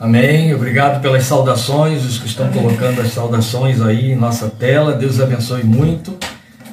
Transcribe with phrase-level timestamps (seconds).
[0.00, 0.54] Amém.
[0.54, 2.62] Obrigado pelas saudações, os que estão Amém.
[2.62, 4.94] colocando as saudações aí em nossa tela.
[4.94, 6.16] Deus abençoe muito.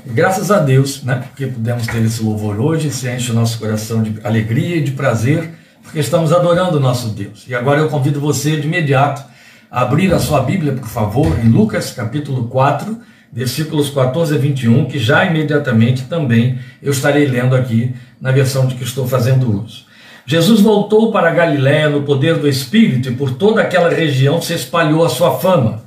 [0.06, 1.26] E graças a Deus, né?
[1.28, 4.92] Porque pudemos ter esse louvor hoje, se enche o nosso coração de alegria e de
[4.92, 5.50] prazer,
[5.84, 7.44] porque estamos adorando o nosso Deus.
[7.50, 9.26] E agora eu convido você de imediato
[9.69, 12.97] a abrir a sua Bíblia, por favor, em Lucas capítulo 4,
[13.29, 18.75] versículos 14 a 21, que já imediatamente também eu estarei lendo aqui na versão de
[18.75, 19.87] que estou fazendo uso.
[20.30, 25.05] Jesus voltou para Galiléia no poder do Espírito e por toda aquela região se espalhou
[25.05, 25.84] a sua fama.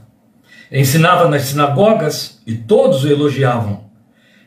[0.73, 3.85] Ensinava nas sinagogas e todos o elogiavam.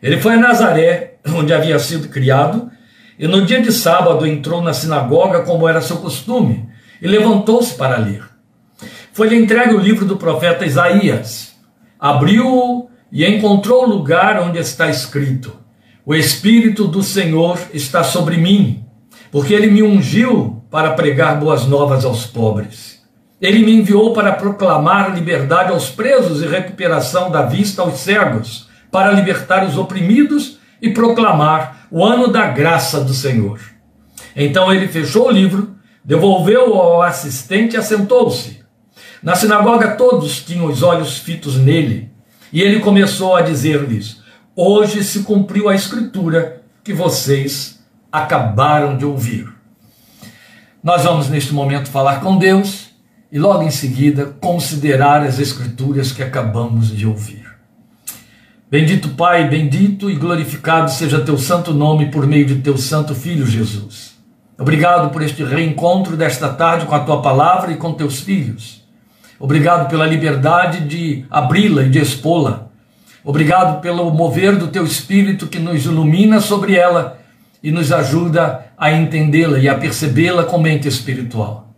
[0.02, 2.72] Ele foi a Nazaré, onde havia sido criado,
[3.20, 6.68] e no dia de sábado entrou na sinagoga como era seu costume
[7.00, 8.24] e levantou-se para ler.
[9.12, 11.54] Foi-lhe entregue o livro do profeta Isaías.
[12.00, 15.56] Abriu-o e encontrou o lugar onde está escrito:
[16.04, 18.84] O Espírito do Senhor está sobre mim
[19.34, 23.02] porque ele me ungiu para pregar boas novas aos pobres.
[23.42, 29.12] Ele me enviou para proclamar liberdade aos presos e recuperação da vista aos cegos, para
[29.12, 33.60] libertar os oprimidos e proclamar o ano da graça do Senhor.
[34.36, 35.76] Então ele fechou o livro,
[36.06, 38.60] devolveu-o ao assistente e assentou-se.
[39.24, 42.12] Na sinagoga todos tinham os olhos fitos nele,
[42.52, 44.22] e ele começou a dizer-lhes:
[44.56, 47.83] Hoje se cumpriu a escritura que vocês
[48.14, 49.52] acabaram de ouvir.
[50.84, 52.92] Nós vamos neste momento falar com Deus
[53.32, 57.44] e logo em seguida considerar as escrituras que acabamos de ouvir.
[58.70, 63.48] Bendito Pai, bendito e glorificado seja teu santo nome por meio de teu santo filho
[63.48, 64.14] Jesus.
[64.60, 68.84] Obrigado por este reencontro desta tarde com a tua palavra e com teus filhos.
[69.40, 72.68] Obrigado pela liberdade de abri-la e de expô-la.
[73.24, 77.23] Obrigado pelo mover do teu espírito que nos ilumina sobre ela
[77.64, 81.70] e nos ajuda a entendê-la e a percebê-la com mente espiritual.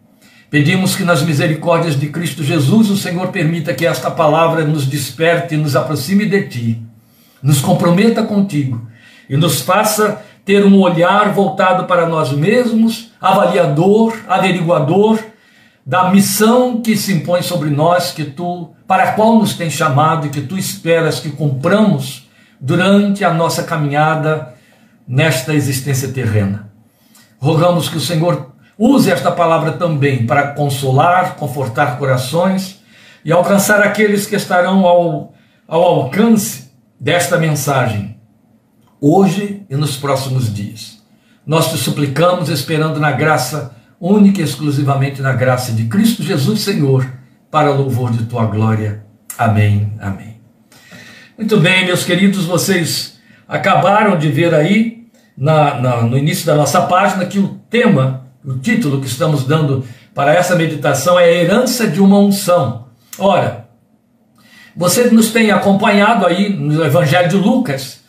[0.49, 5.53] Pedimos que nas misericórdias de Cristo Jesus o Senhor permita que esta palavra nos desperte
[5.53, 6.81] e nos aproxime de Ti,
[7.43, 8.87] nos comprometa contigo
[9.29, 15.19] e nos faça ter um olhar voltado para nós mesmos, avaliador, averiguador
[15.85, 20.25] da missão que se impõe sobre nós, que tu, para a qual nos tem chamado
[20.25, 22.27] e que tu esperas que cumpramos
[22.59, 24.54] durante a nossa caminhada
[25.07, 26.71] nesta existência terrena.
[27.37, 32.81] Rogamos que o Senhor use esta palavra também para consolar, confortar corações
[33.23, 35.33] e alcançar aqueles que estarão ao,
[35.67, 38.19] ao alcance desta mensagem,
[38.99, 41.03] hoje e nos próximos dias.
[41.45, 47.07] Nós te suplicamos, esperando na graça única e exclusivamente na graça de Cristo Jesus, Senhor,
[47.51, 49.05] para louvor de tua glória.
[49.37, 49.93] Amém.
[49.99, 50.35] Amém.
[51.37, 53.14] Muito bem, meus queridos, vocês
[53.47, 55.07] acabaram de ver aí
[55.37, 59.85] na, na, no início da nossa página que o tema, o título que estamos dando
[60.13, 62.85] para essa meditação é a herança de uma unção.
[63.17, 63.65] Ora,
[64.75, 68.01] você nos tem acompanhado aí no Evangelho de Lucas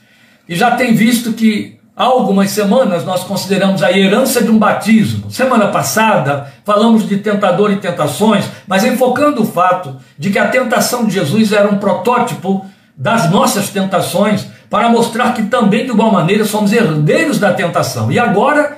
[0.48, 5.30] e já tem visto que há algumas semanas nós consideramos a herança de um batismo.
[5.30, 11.06] Semana passada falamos de tentador e tentações, mas enfocando o fato de que a tentação
[11.06, 12.64] de Jesus era um protótipo
[12.97, 18.12] das nossas tentações para mostrar que também, de igual maneira, somos herdeiros da tentação.
[18.12, 18.76] E agora,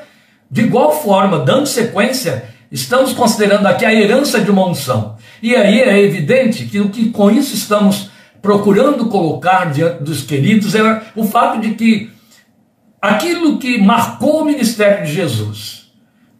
[0.48, 5.16] de igual forma, dando sequência, estamos considerando aqui a herança de uma unção.
[5.42, 8.10] E aí é evidente que o que com isso estamos
[8.40, 12.12] procurando colocar diante dos queridos é o fato de que
[13.02, 15.90] aquilo que marcou o ministério de Jesus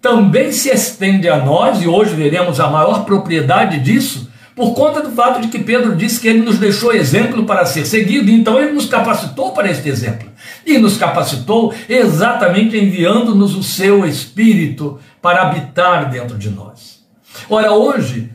[0.01, 5.13] também se estende a nós, e hoje veremos a maior propriedade disso, por conta do
[5.13, 8.73] fato de que Pedro disse que ele nos deixou exemplo para ser seguido, então ele
[8.73, 10.29] nos capacitou para este exemplo.
[10.67, 17.05] E nos capacitou exatamente enviando-nos o seu Espírito para habitar dentro de nós.
[17.49, 18.33] Ora, hoje,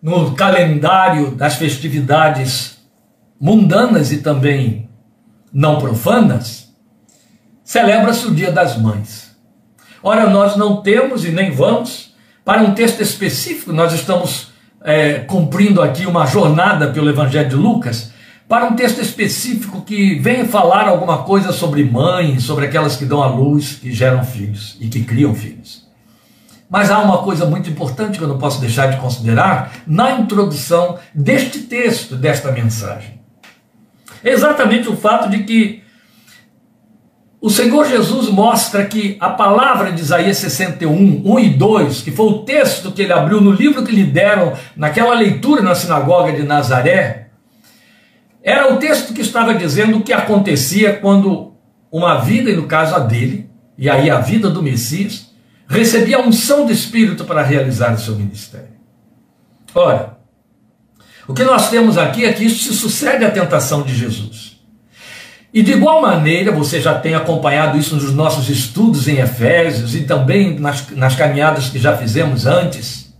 [0.00, 2.78] no calendário das festividades
[3.40, 4.88] mundanas e também
[5.52, 6.72] não profanas,
[7.64, 9.36] celebra-se o Dia das Mães.
[10.00, 14.54] Ora, nós não temos e nem vamos para um texto específico, nós estamos
[14.86, 18.12] é, cumprindo aqui uma jornada pelo Evangelho de Lucas,
[18.48, 23.20] para um texto específico que vem falar alguma coisa sobre mães, sobre aquelas que dão
[23.20, 25.84] à luz, que geram filhos e que criam filhos.
[26.70, 30.98] Mas há uma coisa muito importante que eu não posso deixar de considerar na introdução
[31.12, 33.20] deste texto, desta mensagem.
[34.22, 35.82] Exatamente o fato de que
[37.46, 42.26] o Senhor Jesus mostra que a palavra de Isaías 61, 1 e 2, que foi
[42.26, 46.42] o texto que ele abriu no livro que lhe deram naquela leitura na sinagoga de
[46.42, 47.28] Nazaré,
[48.42, 51.52] era o texto que estava dizendo o que acontecia quando
[51.88, 53.48] uma vida, e no caso a dele,
[53.78, 55.30] e aí a vida do Messias,
[55.68, 58.74] recebia a unção do Espírito para realizar o seu ministério.
[59.72, 60.18] Ora,
[61.28, 64.45] o que nós temos aqui é que isso se sucede à tentação de Jesus.
[65.52, 70.02] E de igual maneira, você já tem acompanhado isso nos nossos estudos em Efésios e
[70.02, 73.14] também nas, nas caminhadas que já fizemos antes.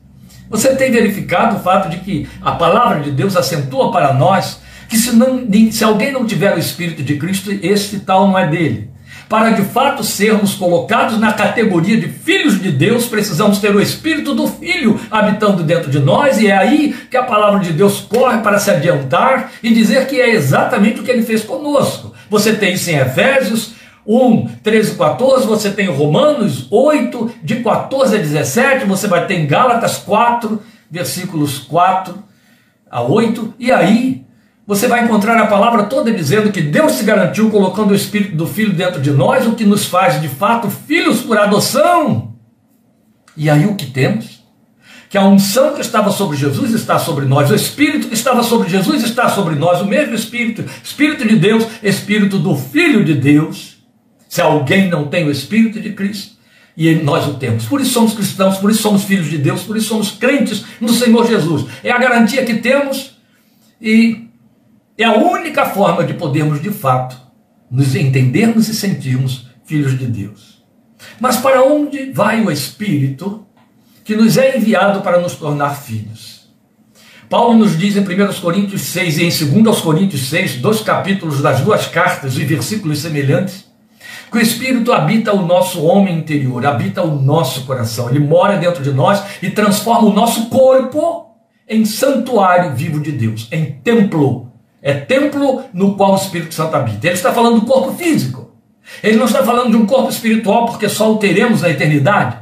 [0.51, 4.97] Você tem verificado o fato de que a palavra de Deus acentua para nós que
[4.97, 8.91] se, não, se alguém não tiver o Espírito de Cristo, esse tal não é dele.
[9.29, 14.35] Para de fato sermos colocados na categoria de filhos de Deus, precisamos ter o Espírito
[14.35, 18.39] do Filho habitando dentro de nós, e é aí que a palavra de Deus corre
[18.39, 22.15] para se adiantar e dizer que é exatamente o que ele fez conosco.
[22.31, 23.75] Você tem isso em Efésios
[24.07, 29.35] 1, 13 e 14, você tem Romanos 8, de 14 a 17, você vai ter
[29.35, 32.15] em Gálatas 4, versículos 4
[32.89, 34.26] a 8, e aí
[34.67, 38.47] você vai encontrar a palavra toda dizendo que Deus se garantiu colocando o Espírito do
[38.47, 42.35] Filho dentro de nós, o que nos faz de fato filhos por adoção.
[43.37, 44.45] E aí o que temos?
[45.09, 48.69] Que a unção que estava sobre Jesus está sobre nós, o Espírito que estava sobre
[48.69, 53.77] Jesus está sobre nós, o mesmo Espírito, Espírito de Deus, Espírito do Filho de Deus.
[54.29, 56.35] Se alguém não tem o Espírito de Cristo,
[56.77, 57.65] e nós o temos.
[57.65, 60.91] Por isso somos cristãos, por isso somos filhos de Deus, por isso somos crentes no
[60.91, 61.65] Senhor Jesus.
[61.83, 63.17] É a garantia que temos
[63.81, 64.26] e
[64.99, 67.17] é a única forma de podermos, de fato,
[67.71, 70.65] nos entendermos e sentirmos filhos de Deus.
[71.21, 73.47] Mas para onde vai o Espírito
[74.05, 76.47] que nos é enviado para nos tornar filhos?
[77.29, 81.61] Paulo nos diz em 1 Coríntios 6 e em 2 Coríntios 6, dois capítulos das
[81.61, 83.67] duas cartas e versículos semelhantes,
[84.31, 88.83] que o Espírito habita o nosso homem interior, habita o nosso coração, ele mora dentro
[88.83, 91.27] de nós e transforma o nosso corpo
[91.69, 94.46] em santuário vivo de Deus, em templo
[94.87, 97.09] é templo no qual o Espírito Santo habita.
[97.09, 98.53] Ele está falando do corpo físico.
[99.03, 102.37] Ele não está falando de um corpo espiritual, porque só o teremos na eternidade.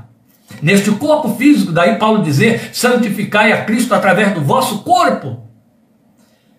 [0.61, 5.43] Neste corpo físico, daí Paulo dizer: santificai a Cristo através do vosso corpo.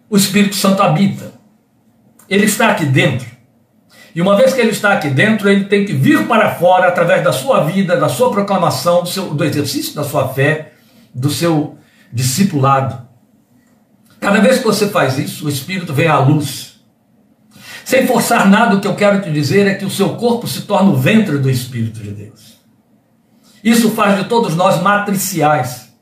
[0.10, 1.34] O Espírito Santo habita.
[2.28, 3.28] Ele está aqui dentro.
[4.16, 7.24] E uma vez que ele está aqui dentro, ele tem que vir para fora através
[7.24, 10.72] da sua vida, da sua proclamação, do, seu, do exercício da sua fé,
[11.14, 11.78] do seu
[12.12, 13.05] discipulado.
[14.26, 16.80] Cada vez que você faz isso, o Espírito vem à luz.
[17.84, 20.64] Sem forçar nada, o que eu quero te dizer é que o seu corpo se
[20.64, 22.56] torna o ventre do Espírito de Deus.
[23.64, 25.94] Isso faz de todos nós matriciais.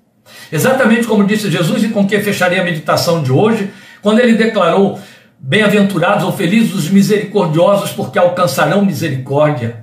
[0.50, 5.02] Exatamente como disse Jesus e com que fecharei a meditação de hoje, quando ele declarou:
[5.38, 9.83] Bem-aventurados ou felizes os misericordiosos, porque alcançarão misericórdia.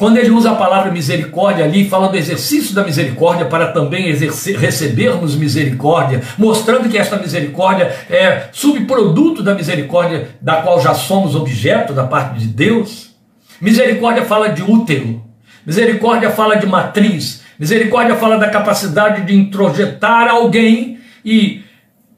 [0.00, 4.56] Quando ele usa a palavra misericórdia ali, fala do exercício da misericórdia para também exercer,
[4.56, 11.92] recebermos misericórdia, mostrando que esta misericórdia é subproduto da misericórdia da qual já somos objeto
[11.92, 13.14] da parte de Deus.
[13.60, 15.22] Misericórdia fala de útero,
[15.66, 21.62] misericórdia fala de matriz, misericórdia fala da capacidade de introjetar alguém e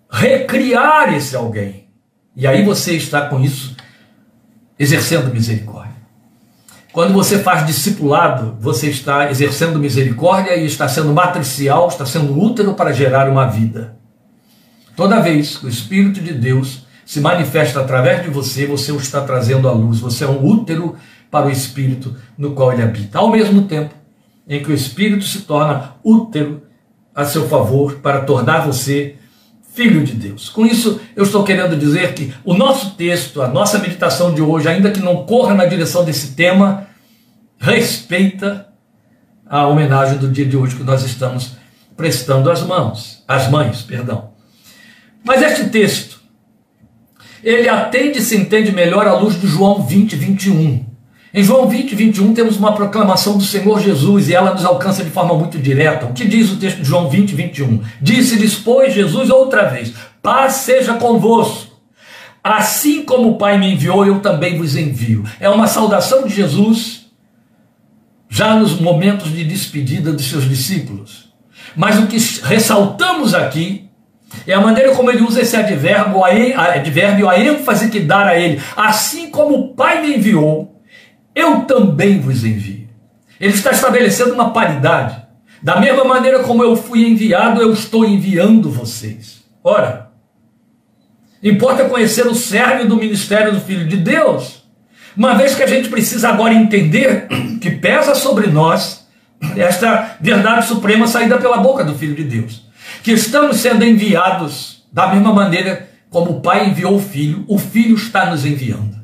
[0.09, 1.89] recriar esse alguém.
[2.37, 3.75] E aí você está com isso
[4.79, 5.92] exercendo misericórdia.
[6.93, 12.75] Quando você faz discipulado, você está exercendo misericórdia e está sendo matricial, está sendo útero
[12.75, 13.97] para gerar uma vida.
[14.95, 19.23] Toda vez que o Espírito de Deus se manifesta através de você, você o está
[19.23, 20.01] trazendo à luz.
[20.01, 20.95] Você é um útero
[21.31, 23.19] para o Espírito no qual ele habita.
[23.19, 23.95] Ao mesmo tempo
[24.47, 26.61] em que o Espírito se torna útero
[27.15, 29.17] a seu favor para tornar você
[29.75, 30.49] filho de Deus.
[30.49, 34.69] Com isso, eu estou querendo dizer que o nosso texto, a nossa meditação de hoje,
[34.69, 36.87] ainda que não corra na direção desse tema,
[37.59, 38.69] respeita
[39.47, 41.53] a homenagem do dia de hoje que nós estamos
[41.97, 44.33] prestando às mãos, às mães, perdão.
[45.25, 46.21] Mas este texto,
[47.43, 50.92] ele atende e se entende melhor à luz de João 20, 21.
[51.35, 55.09] Em João 20, 21 temos uma proclamação do Senhor Jesus e ela nos alcança de
[55.09, 56.05] forma muito direta.
[56.05, 57.83] O que diz o texto de João 20, 21?
[58.03, 61.73] Disse-lhes, pois, Jesus outra vez: Paz seja convosco.
[62.45, 65.25] Assim como o Pai me enviou, eu também vos envio.
[65.41, 67.07] É uma saudação de Jesus
[68.29, 71.33] já nos momentos de despedida dos seus discípulos.
[71.75, 73.89] Mas o que ressaltamos aqui
[74.47, 78.39] é a maneira como ele usa esse advérbio, a advérbio, a ênfase que dá a
[78.39, 78.61] ele.
[78.77, 80.82] Assim como o Pai me enviou,
[81.35, 82.89] eu também vos envio.
[83.41, 85.23] Ele está estabelecendo uma paridade.
[85.63, 89.43] Da mesma maneira como eu fui enviado, eu estou enviando vocês.
[89.63, 90.11] Ora,
[91.43, 94.65] importa conhecer o cerne do ministério do Filho de Deus,
[95.17, 97.29] uma vez que a gente precisa agora entender
[97.61, 99.07] que pesa sobre nós
[99.57, 102.65] esta verdade suprema saída pela boca do Filho de Deus,
[103.03, 107.97] que estamos sendo enviados da mesma maneira como o Pai enviou o Filho, o Filho
[107.97, 109.02] está nos enviando.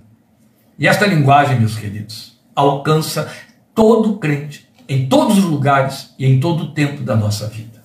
[0.79, 3.31] E esta linguagem, meus queridos, alcança
[3.75, 7.79] todo crente, em todos os lugares e em todo o tempo da nossa vida.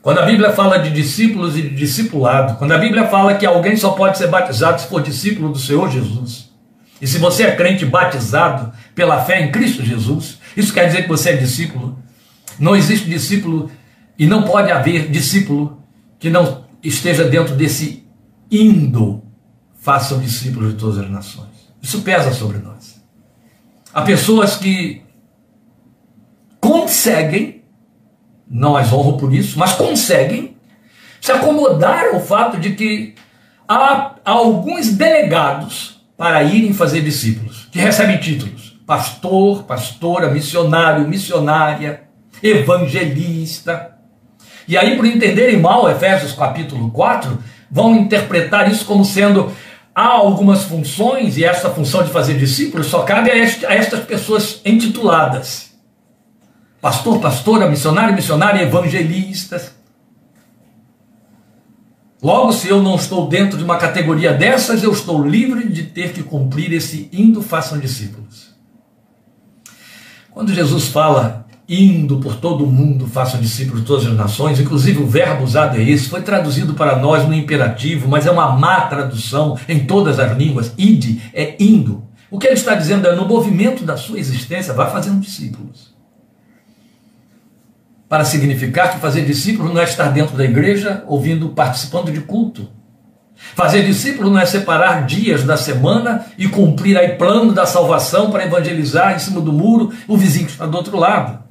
[0.00, 3.76] Quando a Bíblia fala de discípulos e de discipulado, quando a Bíblia fala que alguém
[3.76, 6.50] só pode ser batizado se for discípulo do Senhor Jesus,
[7.00, 11.08] e se você é crente batizado pela fé em Cristo Jesus, isso quer dizer que
[11.08, 11.98] você é discípulo.
[12.58, 13.70] Não existe discípulo
[14.16, 15.82] e não pode haver discípulo
[16.18, 18.06] que não esteja dentro desse
[18.50, 19.25] indo,
[19.86, 21.70] façam discípulos de todas as nações.
[21.80, 23.00] Isso pesa sobre nós.
[23.94, 25.00] Há pessoas que
[26.60, 27.62] conseguem
[28.50, 30.56] não as honro por isso, mas conseguem
[31.20, 33.14] se acomodar ao fato de que
[33.68, 42.02] há, há alguns delegados para irem fazer discípulos, que recebem títulos: pastor, pastora, missionário, missionária,
[42.42, 43.92] evangelista.
[44.66, 47.38] E aí, por entenderem mal Efésios capítulo 4,
[47.70, 49.52] vão interpretar isso como sendo
[49.96, 54.60] há algumas funções, e essa função de fazer discípulos só cabe a, a estas pessoas
[54.64, 55.66] intituladas
[56.86, 59.74] pastor, pastora, missionário, missionária, evangelistas.
[62.22, 66.12] Logo, se eu não estou dentro de uma categoria dessas, eu estou livre de ter
[66.12, 68.54] que cumprir esse indo façam discípulos.
[70.30, 75.02] Quando Jesus fala indo por todo o mundo, façam discípulos de todas as nações, inclusive
[75.02, 78.82] o verbo usado é esse, foi traduzido para nós no imperativo, mas é uma má
[78.82, 80.72] tradução em todas as línguas.
[80.78, 82.04] Ide é indo.
[82.30, 85.96] O que ele está dizendo é no movimento da sua existência, vá fazendo discípulos
[88.08, 92.68] para significar que fazer discípulo não é estar dentro da igreja ouvindo, participando de culto.
[93.34, 98.46] Fazer discípulo não é separar dias da semana e cumprir aí plano da salvação para
[98.46, 101.45] evangelizar em cima do muro o vizinho que está do outro lado.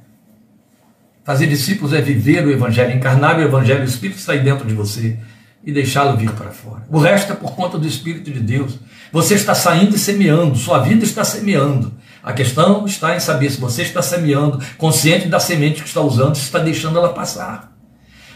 [1.26, 5.18] Fazer discípulos é viver o evangelho, encarnar o evangelho, o Espírito sair dentro de você
[5.64, 6.84] e deixá-lo vir para fora.
[6.88, 8.78] O resto é por conta do Espírito de Deus.
[9.10, 11.92] Você está saindo e semeando, sua vida está semeando.
[12.22, 16.36] A questão está em saber se você está semeando, consciente da semente que está usando,
[16.36, 17.76] se está deixando ela passar.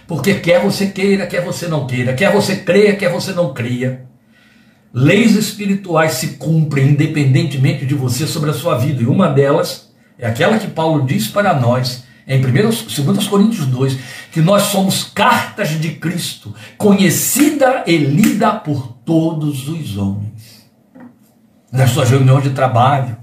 [0.08, 4.04] Porque quer você queira, quer você não queira, quer você creia, quer você não creia.
[4.92, 9.00] Leis espirituais se cumprem independentemente de você sobre a sua vida.
[9.00, 13.98] E uma delas é aquela que Paulo diz para nós em 1, 2 Coríntios 2,
[14.30, 20.70] que nós somos cartas de Cristo, conhecida e lida por todos os homens.
[21.72, 23.16] Nas suas reuniões de trabalho,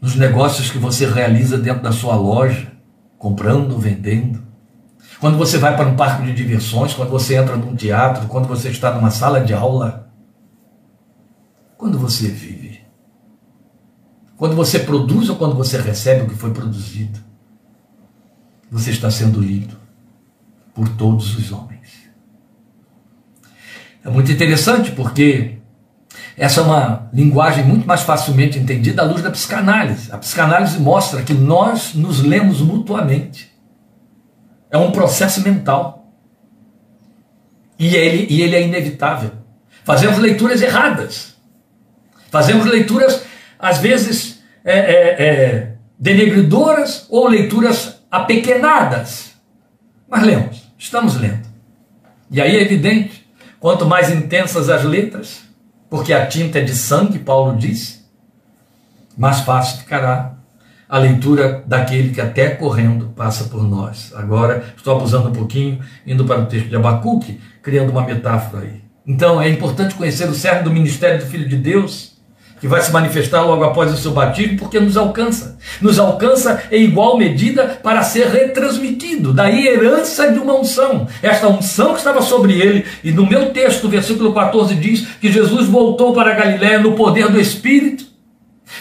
[0.00, 2.72] nos negócios que você realiza dentro da sua loja,
[3.18, 4.42] comprando, vendendo.
[5.20, 8.70] Quando você vai para um parque de diversões, quando você entra num teatro, quando você
[8.70, 10.10] está numa sala de aula.
[11.76, 12.71] Quando você vive.
[14.42, 17.20] Quando você produz ou quando você recebe o que foi produzido.
[18.72, 19.76] Você está sendo lido
[20.74, 22.10] por todos os homens.
[24.04, 25.58] É muito interessante porque
[26.36, 30.10] essa é uma linguagem muito mais facilmente entendida à luz da psicanálise.
[30.10, 33.48] A psicanálise mostra que nós nos lemos mutuamente.
[34.72, 36.12] É um processo mental.
[37.78, 39.30] E ele, e ele é inevitável.
[39.84, 41.36] Fazemos leituras erradas.
[42.28, 43.22] Fazemos leituras,
[43.56, 44.31] às vezes,
[44.64, 49.32] é, é, é, denegridoras ou leituras apequenadas.
[50.08, 51.46] Mas lemos, estamos lendo.
[52.30, 53.26] E aí é evidente,
[53.60, 55.42] quanto mais intensas as letras,
[55.90, 58.08] porque a tinta é de sangue, Paulo diz,
[59.16, 60.34] mais fácil ficará
[60.88, 64.12] a leitura daquele que até correndo passa por nós.
[64.14, 68.82] Agora estou abusando um pouquinho, indo para o texto de Abacuque, criando uma metáfora aí.
[69.06, 72.11] Então é importante conhecer o cerne do ministério do Filho de Deus
[72.62, 75.58] que vai se manifestar logo após o seu batismo, porque nos alcança.
[75.80, 79.32] Nos alcança em igual medida para ser retransmitido.
[79.32, 81.08] Daí herança de uma unção.
[81.20, 85.66] Esta unção que estava sobre ele, e no meu texto, versículo 14, diz que Jesus
[85.66, 88.04] voltou para Galiléia no poder do Espírito.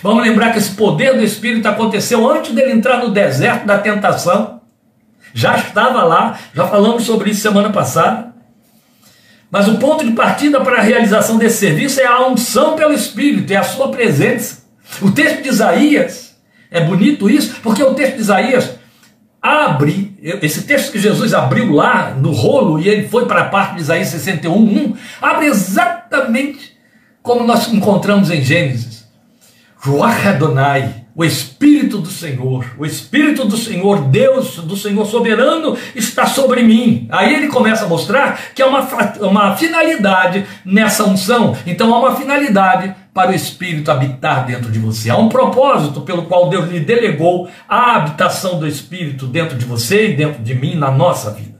[0.04, 4.62] Vamos lembrar que esse poder do Espírito aconteceu antes dele entrar no deserto da tentação.
[5.34, 8.31] Já estava lá, já falamos sobre isso semana passada.
[9.52, 13.52] Mas o ponto de partida para a realização desse serviço é a unção pelo Espírito,
[13.52, 14.64] é a sua presença.
[15.02, 16.38] O texto de Isaías,
[16.72, 18.72] é bonito isso, porque o texto de Isaías
[19.42, 23.76] abre, esse texto que Jesus abriu lá no rolo e ele foi para a parte
[23.76, 26.78] de Isaías 61, 1, abre exatamente
[27.22, 29.06] como nós encontramos em Gênesis.
[29.76, 36.26] Ruach Adonai, o Espírito do Senhor, o Espírito do Senhor, Deus do Senhor soberano está
[36.26, 37.08] sobre mim.
[37.12, 38.88] Aí ele começa a mostrar que há uma,
[39.20, 41.56] uma finalidade nessa unção.
[41.66, 45.10] Então há uma finalidade para o Espírito habitar dentro de você.
[45.10, 50.12] Há um propósito pelo qual Deus lhe delegou a habitação do Espírito dentro de você
[50.12, 51.60] e dentro de mim na nossa vida.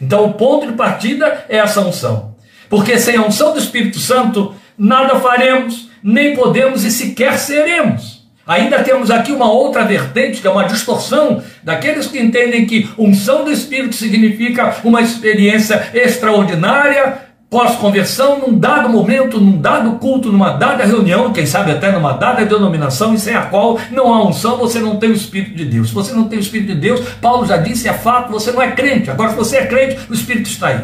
[0.00, 2.34] Então o ponto de partida é essa unção.
[2.68, 8.21] Porque sem a unção do Espírito Santo, nada faremos, nem podemos e sequer seremos.
[8.46, 13.44] Ainda temos aqui uma outra vertente, que é uma distorção daqueles que entendem que unção
[13.44, 20.84] do Espírito significa uma experiência extraordinária, pós-conversão, num dado momento, num dado culto, numa dada
[20.84, 24.80] reunião, quem sabe até numa dada denominação, e sem a qual não há unção, você
[24.80, 25.88] não tem o Espírito de Deus.
[25.88, 28.62] Se você não tem o Espírito de Deus, Paulo já disse, é fato, você não
[28.62, 29.10] é crente.
[29.10, 30.80] Agora, se você é crente, o Espírito está aí.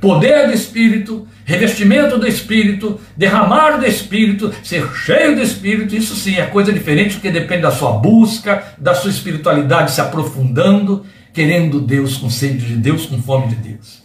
[0.00, 6.34] Poder do Espírito, revestimento do Espírito, derramar do Espírito, ser cheio do Espírito, isso sim
[6.34, 12.16] é coisa diferente, porque depende da sua busca, da sua espiritualidade se aprofundando, querendo Deus,
[12.16, 14.04] com sede de Deus, com fome de Deus.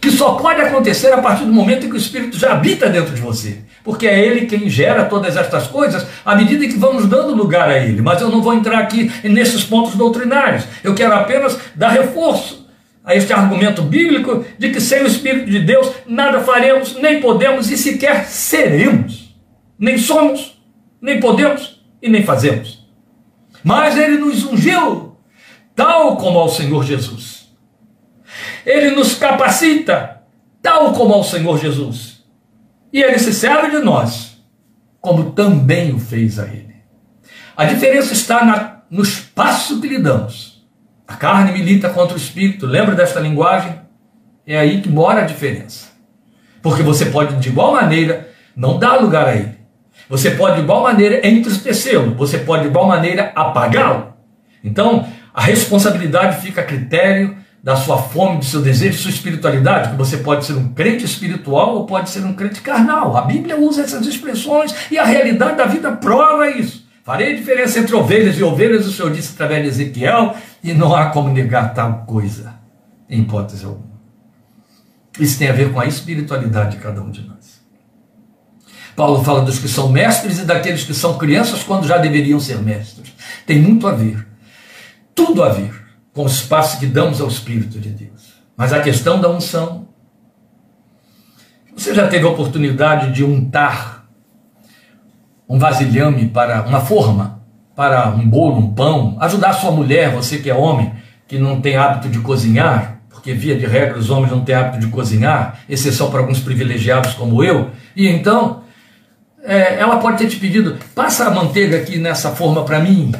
[0.00, 3.14] Que só pode acontecer a partir do momento em que o Espírito já habita dentro
[3.14, 3.58] de você.
[3.82, 7.78] Porque é Ele quem gera todas estas coisas à medida que vamos dando lugar a
[7.78, 8.02] Ele.
[8.02, 10.64] Mas eu não vou entrar aqui nesses pontos doutrinários.
[10.82, 12.61] Eu quero apenas dar reforço
[13.04, 17.70] a este argumento bíblico de que sem o Espírito de Deus nada faremos, nem podemos
[17.70, 19.34] e sequer seremos.
[19.78, 20.62] Nem somos,
[21.00, 22.86] nem podemos e nem fazemos.
[23.64, 25.16] Mas ele nos ungiu,
[25.74, 27.52] tal como ao Senhor Jesus.
[28.64, 30.22] Ele nos capacita,
[30.60, 32.22] tal como ao Senhor Jesus.
[32.92, 34.38] E ele se serve de nós,
[35.00, 36.76] como também o fez a ele.
[37.56, 40.51] A diferença está na, no espaço que lhe damos
[41.12, 42.66] a carne milita contra o espírito.
[42.66, 43.78] Lembra desta linguagem?
[44.46, 45.88] É aí que mora a diferença.
[46.62, 49.58] Porque você pode, de igual maneira, não dar lugar a ele.
[50.08, 52.14] Você pode, de igual maneira, entristecê-lo.
[52.14, 54.14] Você pode, de igual maneira, apagá-lo.
[54.64, 59.90] Então, a responsabilidade fica a critério da sua fome, do seu desejo, da sua espiritualidade,
[59.90, 63.16] que você pode ser um crente espiritual ou pode ser um crente carnal.
[63.16, 66.82] A Bíblia usa essas expressões e a realidade da vida prova isso.
[67.04, 70.94] Farei a diferença entre ovelhas e ovelhas, o Senhor disse através de Ezequiel, e não
[70.94, 72.54] há como negar tal coisa,
[73.08, 73.92] em hipótese alguma.
[75.18, 77.60] Isso tem a ver com a espiritualidade de cada um de nós.
[78.94, 82.58] Paulo fala dos que são mestres e daqueles que são crianças quando já deveriam ser
[82.58, 83.12] mestres.
[83.46, 84.26] Tem muito a ver,
[85.14, 88.34] tudo a ver com o espaço que damos ao Espírito de Deus.
[88.56, 89.88] Mas a questão da unção.
[91.74, 94.06] Você já teve a oportunidade de untar
[95.48, 97.41] um vasilhame para uma forma,
[97.74, 100.92] para um bolo, um pão, ajudar sua mulher, você que é homem,
[101.26, 104.78] que não tem hábito de cozinhar, porque via de regra os homens não têm hábito
[104.78, 108.62] de cozinhar, exceção para alguns privilegiados como eu, e então
[109.42, 113.12] é, ela pode ter te pedido, passa a manteiga aqui nessa forma para mim,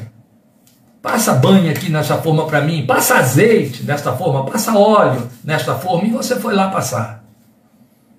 [1.00, 6.06] passa banho aqui nessa forma para mim, passa azeite nesta forma, passa óleo nesta forma,
[6.06, 7.24] e você foi lá passar.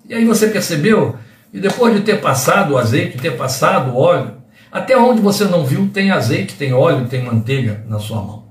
[0.06, 1.16] E aí você percebeu
[1.52, 4.32] e depois de ter passado o azeite, ter passado o óleo,
[4.74, 8.46] até onde você não viu tem azeite, tem óleo, tem manteiga na sua mão.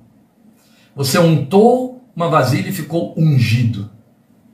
[0.96, 3.90] Você untou uma vasilha e ficou ungido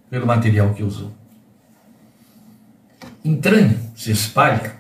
[0.10, 1.12] pelo material que usou.
[3.24, 4.79] Entranha, se espalha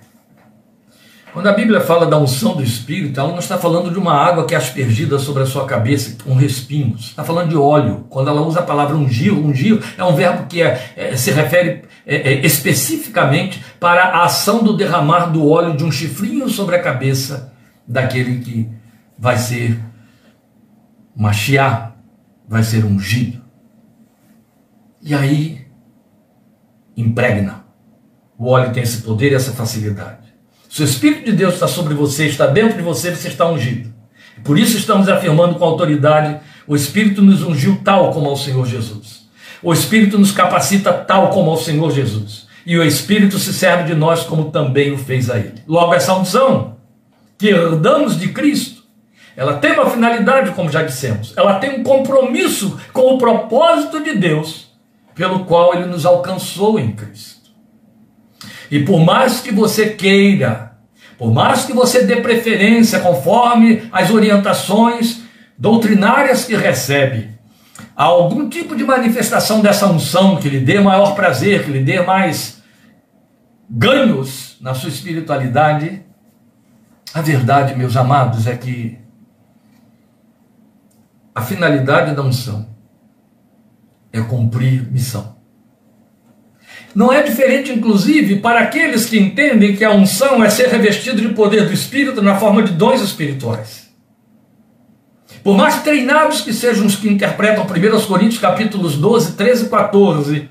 [1.39, 4.45] quando a Bíblia fala da unção do Espírito, ela não está falando de uma água
[4.45, 7.11] que é aspergida sobre a sua cabeça com respingos.
[7.11, 8.05] Está falando de óleo.
[8.09, 11.83] Quando ela usa a palavra ungir, ungir é um verbo que é, é, se refere
[12.05, 16.81] é, é, especificamente para a ação do derramar do óleo de um chifrinho sobre a
[16.81, 17.53] cabeça
[17.87, 18.69] daquele que
[19.17, 19.79] vai ser
[21.15, 21.95] machiar,
[22.49, 23.41] vai ser ungido.
[25.01, 25.65] E aí
[26.97, 27.63] impregna.
[28.37, 30.28] O óleo tem esse poder e essa facilidade.
[30.69, 33.91] Se o Espírito de Deus está sobre você, está dentro de você, você está ungido.
[34.43, 39.27] Por isso estamos afirmando com autoridade: o Espírito nos ungiu tal como ao Senhor Jesus.
[39.63, 42.47] O Espírito nos capacita tal como ao Senhor Jesus.
[42.65, 45.55] E o Espírito se serve de nós como também o fez a Ele.
[45.67, 46.77] Logo, essa unção
[47.35, 48.83] que herdamos de Cristo,
[49.35, 51.33] ela tem uma finalidade, como já dissemos.
[51.35, 54.69] Ela tem um compromisso com o propósito de Deus,
[55.15, 57.38] pelo qual Ele nos alcançou em Cristo.
[58.71, 60.77] E por mais que você queira,
[61.17, 65.21] por mais que você dê preferência conforme as orientações
[65.57, 67.37] doutrinárias que recebe,
[67.95, 72.01] a algum tipo de manifestação dessa unção que lhe dê maior prazer, que lhe dê
[72.01, 72.61] mais
[73.69, 76.01] ganhos na sua espiritualidade,
[77.13, 78.97] a verdade, meus amados, é que
[81.33, 82.69] a finalidade da unção
[84.11, 85.38] é cumprir missão.
[86.95, 91.29] Não é diferente, inclusive, para aqueles que entendem que a unção é ser revestido de
[91.29, 93.89] poder do Espírito na forma de dons espirituais.
[95.43, 100.49] Por mais treinados que sejam os que interpretam 1 Coríntios capítulos 12, 13 e 14,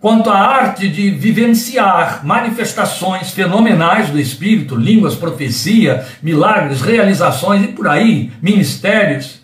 [0.00, 7.86] quanto à arte de vivenciar manifestações fenomenais do Espírito, línguas, profecia, milagres, realizações e por
[7.86, 9.40] aí, ministérios,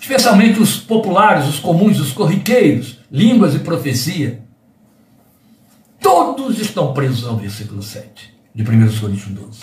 [0.00, 4.40] especialmente os populares, os comuns, os corriqueiros, línguas e profecia,
[6.10, 8.66] Todos estão presos ao versículo 7 de 1
[8.98, 9.60] Coríntios 12.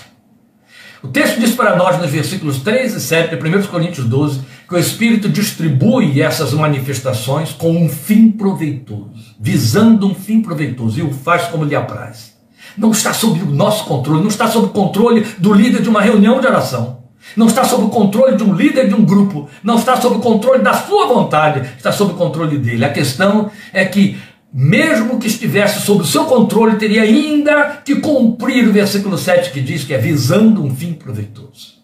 [1.04, 4.74] O texto diz para nós nos versículos 3 e 7 de 1 Coríntios 12 que
[4.74, 11.12] o Espírito distribui essas manifestações com um fim proveitoso, visando um fim proveitoso, e o
[11.12, 12.38] faz como lhe apraz.
[12.78, 16.02] Não está sob o nosso controle, não está sob o controle do líder de uma
[16.02, 17.04] reunião de oração,
[17.36, 20.20] não está sob o controle de um líder de um grupo, não está sob o
[20.20, 22.86] controle da sua vontade, está sob o controle dele.
[22.86, 24.18] A questão é que
[24.54, 29.62] mesmo que estivesse sob o seu controle, teria ainda que cumprir o versículo 7 que
[29.62, 31.78] diz que é visando um fim proveitoso.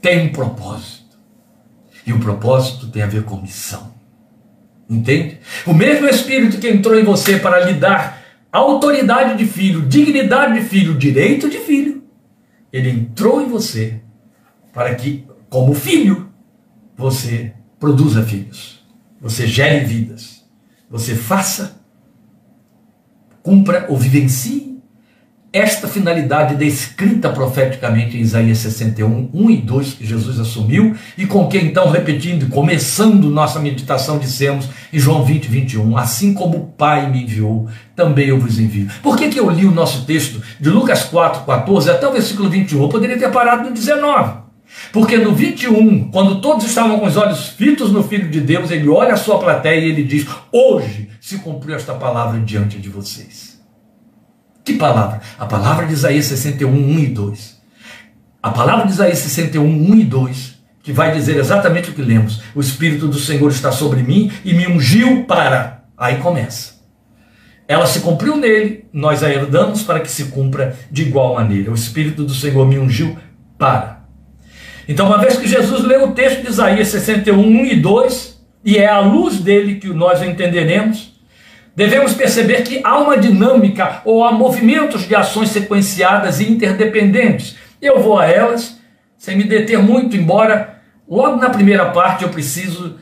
[0.00, 1.16] Tem um propósito.
[2.06, 3.92] E o propósito tem a ver com missão.
[4.88, 5.38] Entende?
[5.66, 10.66] O mesmo Espírito que entrou em você para lhe dar autoridade de filho, dignidade de
[10.66, 12.02] filho, direito de filho,
[12.72, 14.00] ele entrou em você
[14.72, 16.30] para que, como filho,
[16.96, 18.82] você produza filhos,
[19.20, 20.37] você gere vidas
[20.90, 21.80] você faça,
[23.42, 24.68] cumpra ou vivencie
[25.50, 31.48] esta finalidade descrita profeticamente em Isaías 61, 1 e 2, que Jesus assumiu, e com
[31.48, 37.10] que então, repetindo, começando nossa meditação, dissemos em João 20, 21, assim como o Pai
[37.10, 38.88] me enviou, também eu vos envio.
[39.02, 42.50] Por que, que eu li o nosso texto de Lucas 4, 14 até o versículo
[42.50, 42.82] 21?
[42.82, 44.47] Eu poderia ter parado no 19.
[44.92, 48.88] Porque no 21, quando todos estavam com os olhos fitos no Filho de Deus, ele
[48.88, 53.60] olha a sua plateia e ele diz: Hoje se cumpriu esta palavra diante de vocês.
[54.64, 55.20] Que palavra?
[55.38, 57.58] A palavra de Isaías 61, 1 e 2.
[58.42, 62.42] A palavra de Isaías 61, 1 e 2, que vai dizer exatamente o que lemos:
[62.54, 65.84] O Espírito do Senhor está sobre mim e me ungiu para.
[65.96, 66.78] Aí começa.
[67.66, 71.70] Ela se cumpriu nele, nós a herdamos para que se cumpra de igual maneira.
[71.70, 73.18] O Espírito do Senhor me ungiu
[73.58, 73.97] para
[74.88, 78.78] então, uma vez que Jesus leu o texto de Isaías 61, 1 e 2, e
[78.78, 81.12] é à luz dele que nós entenderemos,
[81.76, 87.56] devemos perceber que há uma dinâmica ou há movimentos de ações sequenciadas e interdependentes.
[87.82, 88.78] Eu vou a elas
[89.18, 92.96] sem me deter muito, embora logo na primeira parte eu preciso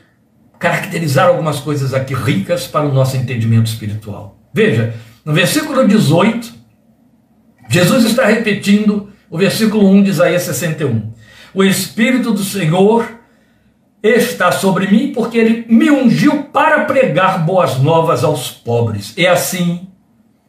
[0.59, 4.37] caracterizar algumas coisas aqui ricas para o nosso entendimento espiritual.
[4.53, 6.53] Veja, no versículo 18,
[7.69, 11.13] Jesus está repetindo o versículo 1 de Isaías 61.
[11.57, 13.17] O Espírito do Senhor
[14.03, 19.11] está sobre mim, porque ele me ungiu para pregar boas novas aos pobres.
[19.17, 19.87] É assim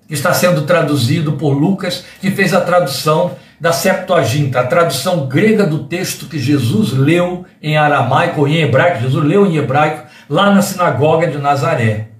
[0.06, 5.66] que está sendo traduzido por Lucas, que fez a tradução da Septuaginta, a tradução grega
[5.66, 10.54] do texto que Jesus leu em aramaico ou em hebraico, Jesus leu em hebraico lá
[10.54, 12.10] na sinagoga de Nazaré.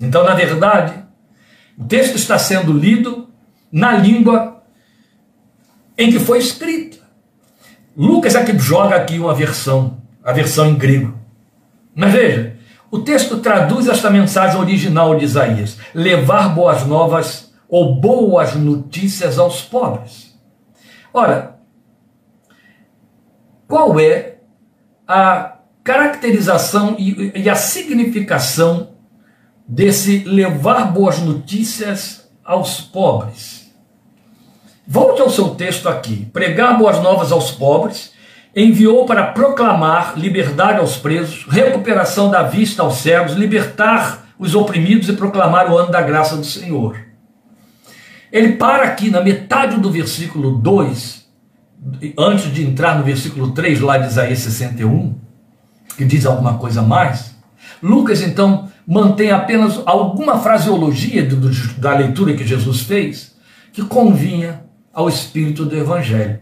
[0.00, 0.94] Então, na verdade,
[1.76, 3.28] o texto está sendo lido
[3.70, 4.62] na língua
[5.98, 6.97] em que foi escrito.
[7.98, 11.18] Lucas é que joga aqui uma versão, a versão em grego.
[11.92, 12.56] Mas veja,
[12.92, 19.62] o texto traduz esta mensagem original de Isaías: levar boas novas ou boas notícias aos
[19.62, 20.38] pobres.
[21.12, 21.58] Ora,
[23.66, 24.36] qual é
[25.06, 28.90] a caracterização e, a significação
[29.66, 33.67] desse levar boas notícias aos pobres?
[34.90, 36.26] Volte ao seu texto aqui.
[36.32, 38.10] Pregar boas novas aos pobres,
[38.56, 45.12] enviou para proclamar liberdade aos presos, recuperação da vista aos cegos, libertar os oprimidos e
[45.12, 46.98] proclamar o ano da graça do Senhor.
[48.32, 51.28] Ele para aqui na metade do versículo 2,
[52.18, 55.14] antes de entrar no versículo 3, lá de Isaías 61,
[55.98, 57.36] que diz alguma coisa mais.
[57.82, 61.28] Lucas, então, mantém apenas alguma fraseologia
[61.76, 63.36] da leitura que Jesus fez,
[63.70, 64.66] que convinha
[64.98, 66.40] ao espírito do Evangelho.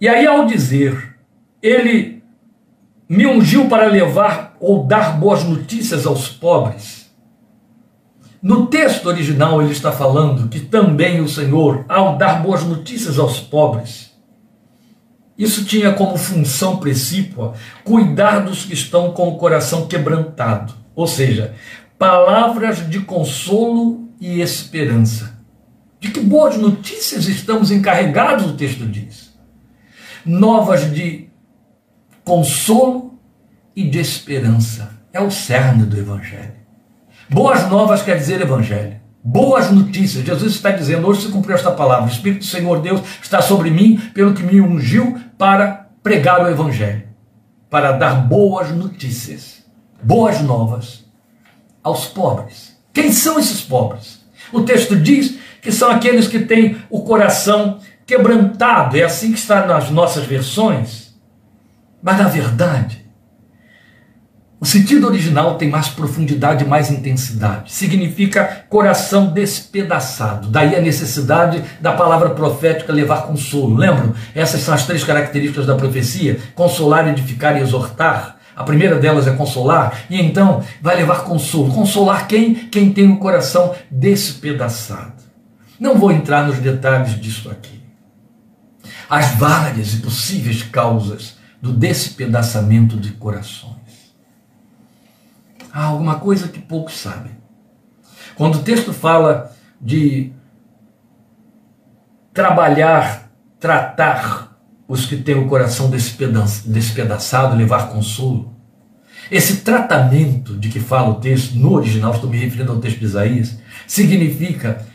[0.00, 1.16] E aí, ao dizer,
[1.62, 2.24] ele
[3.08, 7.08] me ungiu para levar ou dar boas notícias aos pobres.
[8.42, 13.38] No texto original, ele está falando que também o Senhor, ao dar boas notícias aos
[13.38, 14.10] pobres,
[15.38, 21.54] isso tinha como função precípua cuidar dos que estão com o coração quebrantado, ou seja,
[21.96, 25.33] palavras de consolo e esperança.
[26.04, 29.32] De que boas notícias estamos encarregados, o texto diz.
[30.22, 31.30] Novas de
[32.22, 33.18] consolo
[33.74, 35.00] e de esperança.
[35.14, 36.52] É o cerne do Evangelho.
[37.30, 39.00] Boas novas quer dizer Evangelho.
[39.24, 40.26] Boas notícias.
[40.26, 42.04] Jesus está dizendo: hoje se cumpriu esta palavra.
[42.04, 46.50] O Espírito do Senhor Deus está sobre mim, pelo que me ungiu para pregar o
[46.50, 47.04] Evangelho,
[47.70, 49.64] para dar boas notícias,
[50.02, 51.06] boas novas
[51.82, 52.76] aos pobres.
[52.92, 54.22] Quem são esses pobres?
[54.52, 59.66] O texto diz que são aqueles que têm o coração quebrantado, é assim que está
[59.66, 61.14] nas nossas versões.
[62.02, 63.04] Mas na verdade,
[64.64, 67.70] O sentido original tem mais profundidade, mais intensidade.
[67.70, 70.48] Significa coração despedaçado.
[70.48, 73.76] Daí a necessidade da palavra profética levar consolo.
[73.76, 74.14] Lembram?
[74.34, 78.36] Essas são as três características da profecia: consolar, edificar e exortar.
[78.56, 81.70] A primeira delas é consolar, e então vai levar consolo.
[81.70, 82.54] Consolar quem?
[82.54, 85.13] Quem tem o coração despedaçado.
[85.84, 87.78] Não vou entrar nos detalhes disso aqui.
[89.08, 94.14] As várias e possíveis causas do despedaçamento de corações
[95.70, 97.32] há alguma coisa que poucos sabem.
[98.34, 100.32] Quando o texto fala de
[102.32, 104.56] trabalhar, tratar
[104.88, 108.54] os que têm o coração despedaçado, levar consolo,
[109.30, 113.04] esse tratamento de que fala o texto, no original, estou me referindo ao texto de
[113.04, 114.86] Isaías, significa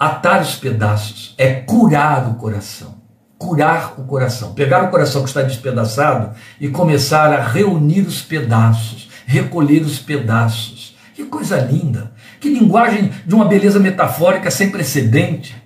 [0.00, 2.98] atar os pedaços, é curar o coração.
[3.38, 4.54] Curar o coração.
[4.54, 10.96] Pegar o coração que está despedaçado e começar a reunir os pedaços recolher os pedaços.
[11.14, 12.12] Que coisa linda!
[12.40, 15.56] Que linguagem de uma beleza metafórica sem precedente!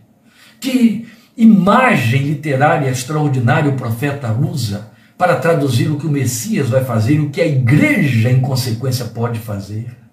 [0.61, 7.14] Que imagem literária extraordinária o profeta usa para traduzir o que o Messias vai fazer
[7.14, 10.04] e o que a igreja, em consequência, pode fazer.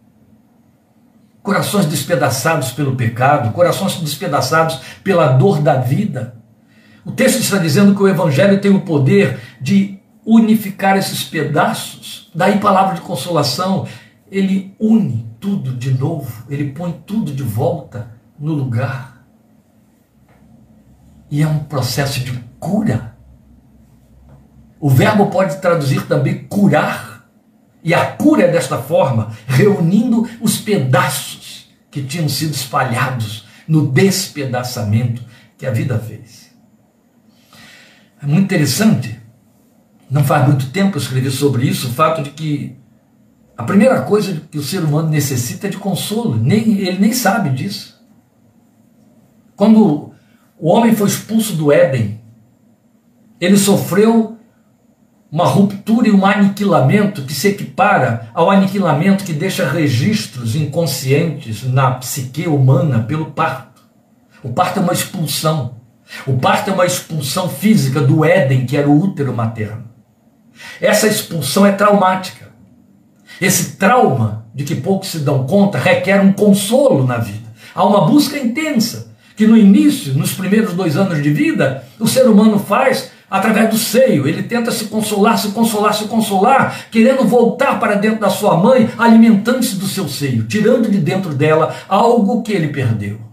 [1.43, 6.36] Corações despedaçados pelo pecado, corações despedaçados pela dor da vida.
[7.04, 12.30] O texto está dizendo que o Evangelho tem o poder de unificar esses pedaços.
[12.34, 13.88] Daí, palavra de consolação,
[14.32, 19.25] ele une tudo de novo, ele põe tudo de volta no lugar.
[21.30, 23.15] E é um processo de cura.
[24.80, 27.11] O verbo pode traduzir também curar.
[27.84, 35.24] E a cura é desta forma, reunindo os pedaços que tinham sido espalhados no despedaçamento
[35.58, 36.52] que a vida fez.
[38.22, 39.22] É muito interessante
[40.12, 42.76] não faz muito tempo eu escrevi sobre isso, o fato de que
[43.58, 47.50] a primeira coisa que o ser humano necessita é de consolo, nem, ele nem sabe
[47.52, 48.04] disso.
[49.56, 50.12] Quando
[50.60, 52.20] o homem foi expulso do Éden,
[53.39, 54.38] ele sofreu
[55.32, 61.91] uma ruptura e um aniquilamento que se equipara ao aniquilamento que deixa registros inconscientes na
[61.91, 63.82] psique humana pelo parto.
[64.44, 65.76] O parto é uma expulsão.
[66.28, 69.86] O parto é uma expulsão física do Éden, que era o útero materno.
[70.82, 72.50] Essa expulsão é traumática.
[73.39, 77.50] Esse trauma, de que poucos se dão conta, requer um consolo na vida.
[77.74, 82.28] Há uma busca intensa, que no início, nos primeiros dois anos de vida, o ser
[82.28, 84.28] humano faz através do seio.
[84.28, 88.89] Ele tenta se consolar, se consolar, se consolar, querendo voltar para dentro da sua mãe,
[88.98, 93.32] alimentando-se do seu seio, tirando de dentro dela algo que ele perdeu.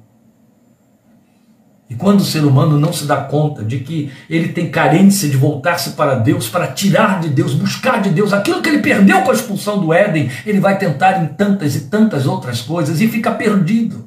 [1.91, 5.39] E quando o ser humano não se dá conta de que ele tem carência de
[5.39, 9.31] voltar-se para Deus, para tirar de Deus, buscar de Deus aquilo que ele perdeu com
[9.31, 13.31] a expulsão do Éden, ele vai tentar em tantas e tantas outras coisas e fica
[13.31, 14.07] perdido.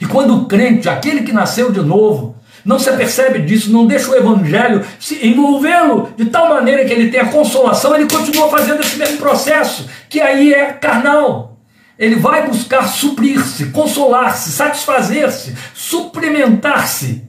[0.00, 2.34] E quando o crente, aquele que nasceu de novo,
[2.70, 7.10] não se apercebe disso, não deixa o evangelho se envolvê-lo de tal maneira que ele
[7.10, 11.56] tenha consolação, ele continua fazendo esse mesmo processo, que aí é carnal.
[11.98, 17.24] Ele vai buscar suprir-se, consolar-se, satisfazer-se, suprimentar-se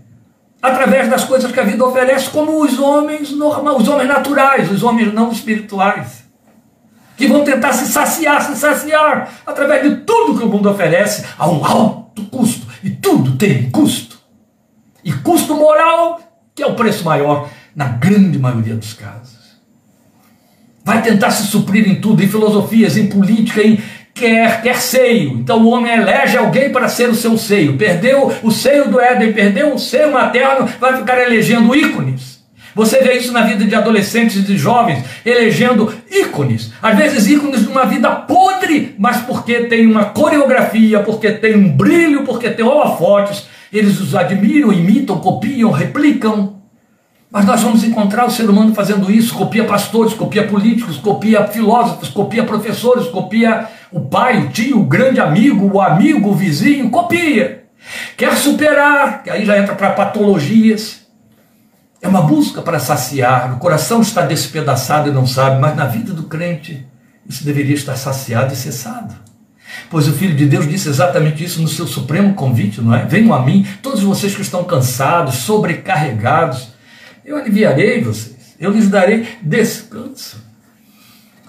[0.61, 4.83] através das coisas que a vida oferece, como os homens normais, os homens naturais, os
[4.83, 6.23] homens não espirituais,
[7.17, 11.49] que vão tentar se saciar, se saciar através de tudo que o mundo oferece a
[11.49, 14.10] um alto custo, e tudo tem custo.
[15.03, 16.19] E custo moral,
[16.53, 19.39] que é o preço maior na grande maioria dos casos.
[20.83, 23.81] Vai tentar se suprir em tudo, em filosofias, em política, em,
[24.13, 25.33] quer, quer seio.
[25.33, 27.77] Então o homem elege alguém para ser o seu seio.
[27.77, 32.41] Perdeu o seio do Éden, perdeu o seio materno, vai ficar elegendo ícones.
[32.73, 36.71] Você vê isso na vida de adolescentes e de jovens, elegendo ícones.
[36.81, 41.69] Às vezes ícones de uma vida podre, mas porque tem uma coreografia, porque tem um
[41.69, 43.45] brilho, porque tem holofotes.
[43.71, 46.61] Eles os admiram, imitam, copiam, replicam.
[47.31, 52.09] Mas nós vamos encontrar o ser humano fazendo isso, copia pastores, copia políticos, copia filósofos,
[52.09, 57.63] copia professores, copia o pai, o tio, o grande amigo, o amigo, o vizinho, copia.
[58.17, 61.01] Quer superar, que aí já entra para patologias.
[62.01, 66.13] É uma busca para saciar, o coração está despedaçado e não sabe, mas na vida
[66.13, 66.85] do crente
[67.29, 69.30] isso deveria estar saciado e cessado.
[69.89, 73.05] Pois o Filho de Deus disse exatamente isso no seu supremo convite, não é?
[73.05, 76.69] Venham a mim, todos vocês que estão cansados, sobrecarregados,
[77.25, 80.51] eu aliviarei vocês, eu lhes darei descanso.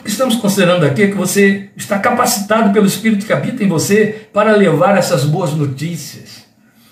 [0.05, 4.99] Estamos considerando aqui que você está capacitado pelo Espírito que habita em você para levar
[4.99, 6.43] essas boas notícias.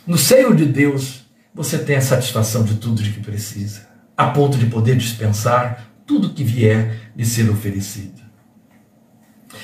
[0.06, 4.56] No seio de Deus, você tem a satisfação de tudo de que precisa, a ponto
[4.56, 8.19] de poder dispensar tudo que vier lhe ser oferecido.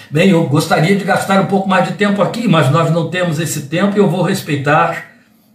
[0.09, 3.40] Bem, eu gostaria de gastar um pouco mais de tempo aqui, mas nós não temos
[3.40, 5.07] esse tempo e eu vou respeitar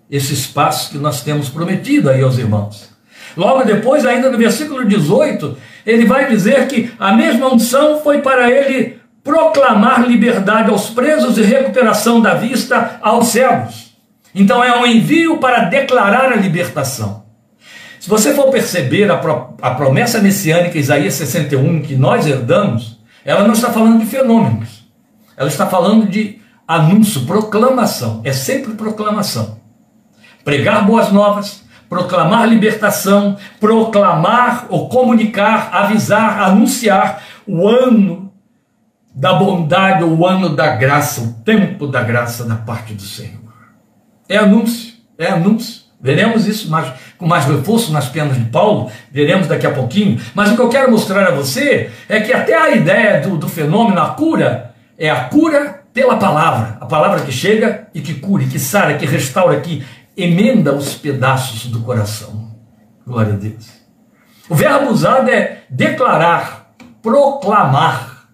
[0.10, 2.90] esse espaço que nós temos prometido aí aos irmãos.
[3.38, 8.52] Logo depois, ainda no versículo 18, ele vai dizer que a mesma unção foi para
[8.52, 13.96] ele proclamar liberdade aos presos e recuperação da vista aos cegos.
[14.36, 17.24] Então é um envio para declarar a libertação.
[18.02, 23.44] Se você for perceber a, pro, a promessa messiânica Isaías 61 que nós herdamos, ela
[23.44, 24.88] não está falando de fenômenos.
[25.38, 28.22] Ela está falando de anúncio, proclamação.
[28.24, 29.60] É sempre proclamação.
[30.44, 38.32] Pregar boas novas, proclamar libertação, proclamar ou comunicar, avisar, anunciar o ano
[39.14, 43.42] da bondade, o ano da graça, o tempo da graça da parte do Senhor.
[44.28, 45.81] É anúncio, é anúncio.
[46.02, 50.20] Veremos isso mais, com mais reforço nas penas de Paulo, veremos daqui a pouquinho.
[50.34, 53.48] Mas o que eu quero mostrar a você é que até a ideia do, do
[53.48, 56.78] fenômeno, a cura, é a cura pela palavra.
[56.82, 59.86] A palavra que chega e que cura, que sara, que restaura, que
[60.18, 62.50] emenda os pedaços do coração.
[63.06, 63.70] Glória a Deus.
[64.50, 68.28] O verbo usado é declarar, proclamar.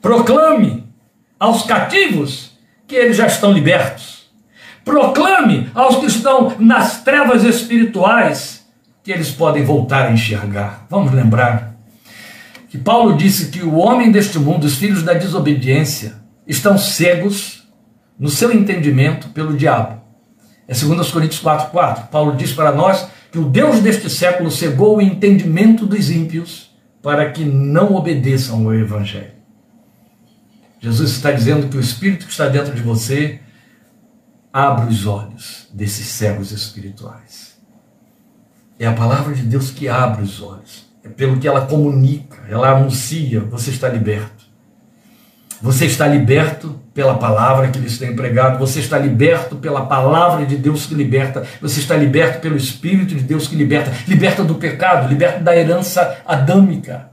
[0.00, 0.86] Proclame
[1.40, 4.17] aos cativos que eles já estão libertos
[4.88, 8.66] Proclame aos que estão nas trevas espirituais
[9.04, 10.86] que eles podem voltar a enxergar.
[10.88, 11.76] Vamos lembrar
[12.70, 16.14] que Paulo disse que o homem deste mundo, os filhos da desobediência,
[16.46, 17.68] estão cegos
[18.18, 20.00] no seu entendimento pelo diabo.
[20.66, 22.08] É 2 Coríntios 4,4.
[22.08, 27.30] Paulo diz para nós que o Deus deste século cegou o entendimento dos ímpios para
[27.30, 29.32] que não obedeçam ao Evangelho.
[30.80, 33.40] Jesus está dizendo que o Espírito que está dentro de você
[34.52, 37.58] abre os olhos desses cegos espirituais.
[38.78, 40.86] É a palavra de Deus que abre os olhos.
[41.02, 44.46] É pelo que ela comunica, ela anuncia, você está liberto.
[45.60, 50.56] Você está liberto pela palavra que lhes tem pregado, você está liberto pela palavra de
[50.56, 55.08] Deus que liberta, você está liberto pelo Espírito de Deus que liberta, liberta do pecado,
[55.08, 57.10] liberta da herança adâmica,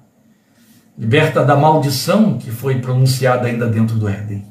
[0.97, 4.45] liberta da maldição que foi pronunciada ainda dentro do Éden,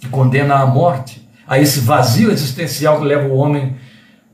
[0.00, 3.74] que condena à morte, a esse vazio existencial que leva o homem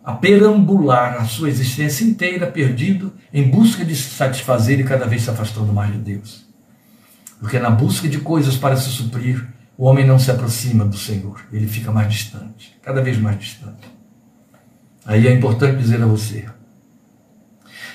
[0.05, 5.23] a perambular a sua existência inteira perdido em busca de se satisfazer e cada vez
[5.23, 6.45] se afastando mais de Deus.
[7.41, 9.49] Porque na busca de coisas para se suprir,
[9.79, 13.91] o homem não se aproxima do Senhor, ele fica mais distante, cada vez mais distante.
[15.07, 16.45] Aí é importante dizer a você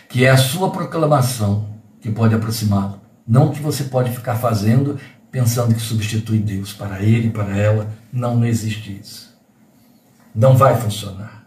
[0.10, 4.97] que é a sua proclamação que pode aproximá-lo, não o que você pode ficar fazendo
[5.32, 7.89] pensando que substitui Deus para ele, para ela.
[8.12, 9.32] Não, não existe isso.
[10.36, 11.46] Não vai funcionar.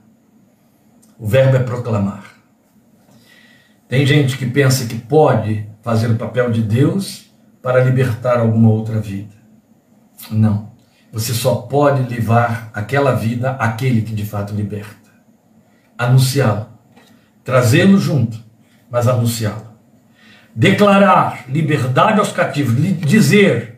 [1.18, 2.24] O verbo é proclamar.
[3.86, 7.30] Tem gente que pensa que pode fazer o papel de Deus
[7.62, 9.34] para libertar alguma outra vida.
[10.30, 10.72] Não.
[11.12, 14.96] Você só pode levar aquela vida àquele que de fato liberta.
[15.96, 16.66] Anunciá-lo.
[17.44, 18.42] Trazê-lo junto,
[18.90, 19.74] mas anunciá-lo.
[20.56, 22.74] Declarar liberdade aos cativos,
[23.06, 23.73] dizer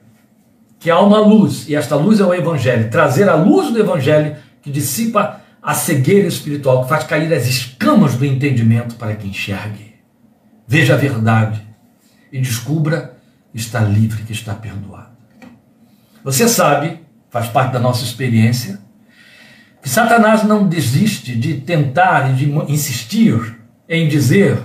[0.86, 4.36] que há uma luz, e esta luz é o Evangelho, trazer a luz do Evangelho
[4.62, 9.96] que dissipa a cegueira espiritual, que faz cair as escamas do entendimento para que enxergue.
[10.64, 11.60] Veja a verdade
[12.32, 13.16] e descubra
[13.50, 15.10] que está livre, que está perdoado.
[16.22, 18.78] Você sabe, faz parte da nossa experiência,
[19.82, 24.62] que Satanás não desiste de tentar e de insistir em dizer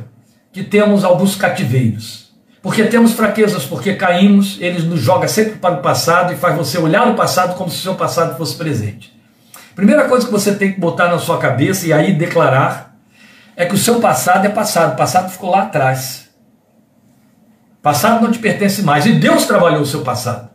[0.51, 2.20] que temos alguns cativeiros
[2.61, 6.77] porque temos fraquezas, porque caímos, ele nos joga sempre para o passado e faz você
[6.77, 9.11] olhar o passado como se o seu passado fosse presente.
[9.75, 12.95] Primeira coisa que você tem que botar na sua cabeça e aí declarar
[13.55, 16.29] é que o seu passado é passado, o passado ficou lá atrás.
[17.81, 20.49] Passado não te pertence mais e Deus trabalhou o seu passado.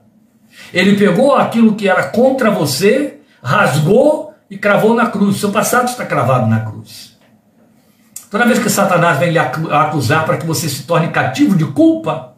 [0.72, 5.38] Ele pegou aquilo que era contra você, rasgou e cravou na cruz.
[5.38, 7.15] Seu passado está cravado na cruz.
[8.30, 12.34] Toda vez que Satanás vem lhe acusar para que você se torne cativo de culpa,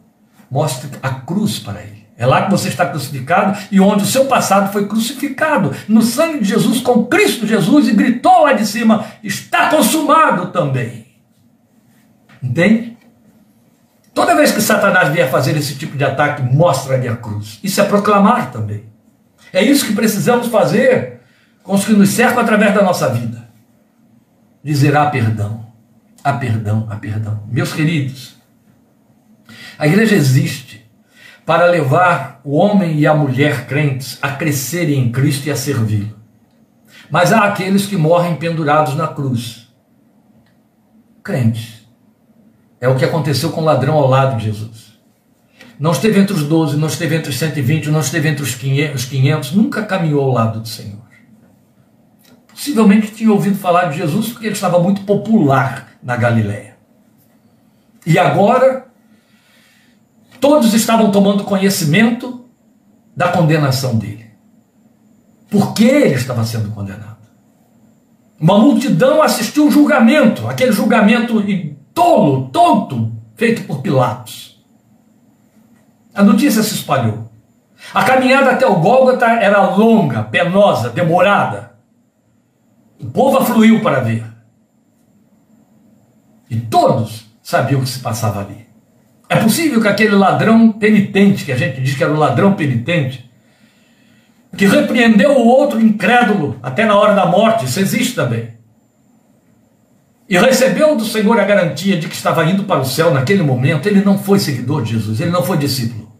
[0.49, 2.07] mostre a cruz para ele.
[2.15, 6.39] É lá que você está crucificado e onde o seu passado foi crucificado no sangue
[6.39, 11.07] de Jesus, com Cristo Jesus, e gritou lá de cima: está consumado também.
[12.43, 12.97] Entende?
[14.13, 17.57] Toda vez que Satanás vier fazer esse tipo de ataque, mostra-lhe a cruz.
[17.63, 18.83] Isso é proclamar também.
[19.53, 21.21] É isso que precisamos fazer
[21.63, 23.47] com os que nos cercam através da nossa vida.
[24.61, 25.68] Dizer ah, perdão
[26.23, 27.43] a perdão, a perdão.
[27.47, 28.35] Meus queridos,
[29.77, 30.85] a igreja existe
[31.45, 36.17] para levar o homem e a mulher crentes a crescerem em Cristo e a servi-lo.
[37.09, 39.67] Mas há aqueles que morrem pendurados na cruz.
[41.23, 41.87] Crentes.
[42.79, 44.89] É o que aconteceu com o ladrão ao lado de Jesus.
[45.79, 49.53] não esteve entre os 12, não esteve entre os 120, não esteve entre os 500,
[49.53, 51.01] nunca caminhou ao lado do Senhor.
[52.49, 56.77] Possivelmente tinha ouvido falar de Jesus porque ele estava muito popular na Galiléia.
[58.05, 58.87] E agora,
[60.39, 62.45] todos estavam tomando conhecimento
[63.15, 64.29] da condenação dele.
[65.49, 67.17] Por que ele estava sendo condenado?
[68.39, 71.43] Uma multidão assistiu o julgamento, aquele julgamento
[71.93, 74.63] tolo, tonto, feito por Pilatos.
[76.13, 77.29] A notícia se espalhou.
[77.93, 81.71] A caminhada até o Gólgota era longa, penosa, demorada.
[82.99, 84.25] O povo afluiu para ver.
[86.49, 88.67] E todos sabiam o que se passava ali.
[89.27, 93.29] É possível que aquele ladrão penitente, que a gente diz que era o ladrão penitente,
[94.57, 98.57] que repreendeu o outro incrédulo até na hora da morte, isso existe também.
[100.27, 103.87] E recebeu do Senhor a garantia de que estava indo para o céu naquele momento,
[103.87, 106.11] ele não foi seguidor de Jesus, ele não foi discípulo.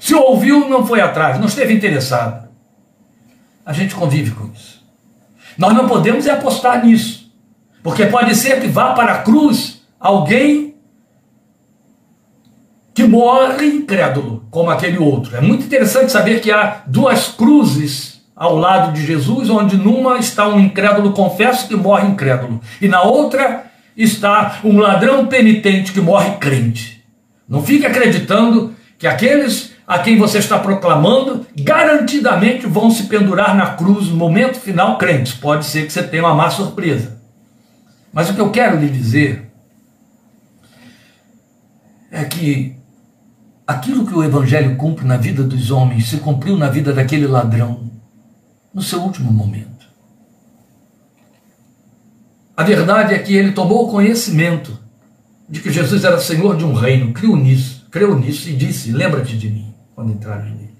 [0.00, 2.48] Se ouviu, não foi atrás, não esteve interessado.
[3.64, 4.82] A gente convive com isso.
[5.56, 7.21] Nós não podemos é apostar nisso,
[7.82, 10.74] porque pode ser que vá para a cruz alguém
[12.94, 15.36] que morre incrédulo, como aquele outro.
[15.36, 20.48] É muito interessante saber que há duas cruzes ao lado de Jesus, onde numa está
[20.48, 23.66] um incrédulo confesso que morre incrédulo, e na outra
[23.96, 27.02] está um ladrão penitente que morre crente.
[27.48, 33.66] Não fique acreditando que aqueles a quem você está proclamando garantidamente vão se pendurar na
[33.66, 35.34] cruz no momento final crentes.
[35.34, 37.20] Pode ser que você tenha uma má surpresa.
[38.12, 39.50] Mas o que eu quero lhe dizer
[42.10, 42.76] é que
[43.66, 47.90] aquilo que o Evangelho cumpre na vida dos homens se cumpriu na vida daquele ladrão
[48.72, 49.86] no seu último momento.
[52.56, 54.78] A verdade é que ele tomou conhecimento
[55.48, 59.36] de que Jesus era Senhor de um reino, creu nisso, creu nisso e disse: Lembra-te
[59.36, 60.76] de mim quando entrares nele.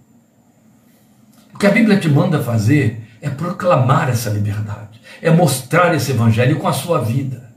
[1.54, 4.91] O que a Bíblia te manda fazer é proclamar essa liberdade,
[5.22, 7.50] é mostrar esse evangelho com a sua vida.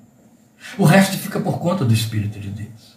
[0.78, 2.95] O resto fica por conta do Espírito de Deus.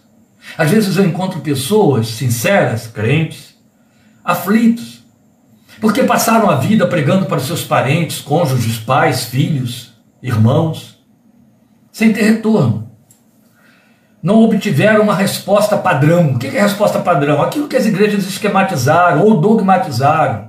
[0.55, 3.55] Às vezes eu encontro pessoas sinceras, crentes,
[4.23, 5.03] aflitos,
[5.81, 11.03] porque passaram a vida pregando para seus parentes, cônjuges, pais, filhos, irmãos,
[11.91, 12.91] sem ter retorno.
[14.21, 16.33] Não obtiveram uma resposta padrão.
[16.33, 17.41] O que é resposta padrão?
[17.41, 20.48] Aquilo que as igrejas esquematizaram ou dogmatizaram.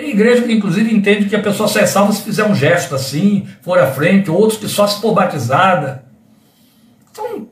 [0.00, 2.94] Tem igreja que, inclusive, entende que a pessoa só é salva se fizer um gesto
[2.94, 6.06] assim, for à frente, outros que só se for batizada.
[7.12, 7.46] Então,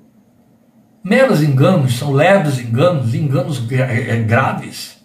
[1.04, 4.96] meros enganos, são leves enganos, enganos é, é, graves.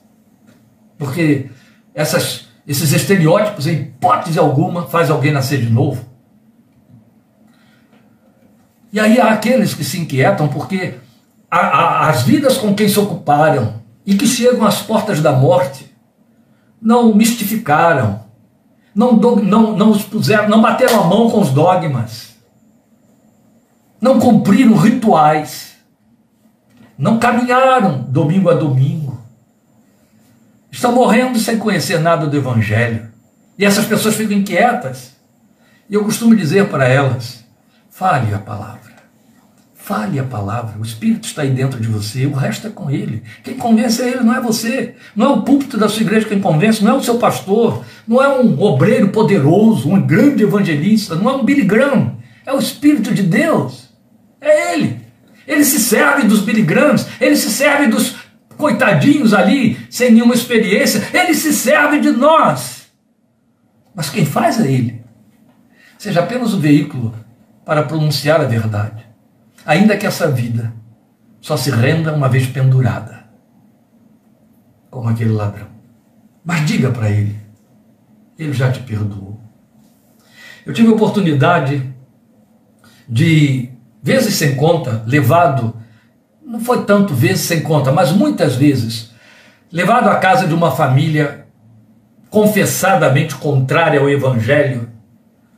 [0.97, 1.49] Porque
[1.93, 6.05] essas, esses estereótipos, em hipótese alguma, faz alguém nascer de novo.
[8.93, 10.93] E aí há aqueles que se inquietam porque
[11.51, 15.91] a, a, as vidas com quem se ocuparam e que chegam às portas da morte
[16.83, 18.23] não mistificaram,
[18.93, 22.35] não, não, não puseram, não bateram a mão com os dogmas,
[24.01, 25.73] não cumpriram rituais
[26.97, 29.21] não caminharam domingo a domingo,
[30.71, 33.11] estão morrendo sem conhecer nada do Evangelho.
[33.57, 35.11] E essas pessoas ficam inquietas.
[35.89, 37.43] E eu costumo dizer para elas:
[37.89, 38.92] fale a palavra.
[39.83, 40.79] Fale a palavra.
[40.79, 43.21] O Espírito está aí dentro de você, o resto é com ele.
[43.43, 44.95] Quem convence é ele, não é você.
[45.13, 48.23] Não é o púlpito da sua igreja quem convence, não é o seu pastor, não
[48.23, 52.15] é um obreiro poderoso, um grande evangelista, não é um Billy Graham.
[52.45, 53.89] É o Espírito de Deus.
[54.39, 55.01] É ele.
[55.45, 58.15] Ele se serve dos biligrams, ele se serve dos
[58.55, 62.87] coitadinhos ali, sem nenhuma experiência, ele se serve de nós.
[63.93, 65.03] Mas quem faz é ele.
[65.97, 67.13] Seja apenas o veículo
[67.65, 69.11] para pronunciar a verdade,
[69.65, 70.73] ainda que essa vida
[71.41, 73.25] só se renda uma vez pendurada,
[74.89, 75.67] como aquele ladrão.
[76.43, 77.37] Mas diga para ele,
[78.37, 79.41] ele já te perdoou.
[80.65, 81.93] Eu tive a oportunidade
[83.07, 83.69] de
[84.01, 85.75] vezes sem conta, levado,
[86.45, 89.11] não foi tanto vezes sem conta, mas muitas vezes,
[89.71, 91.43] levado à casa de uma família
[92.29, 94.89] confessadamente contrária ao Evangelho.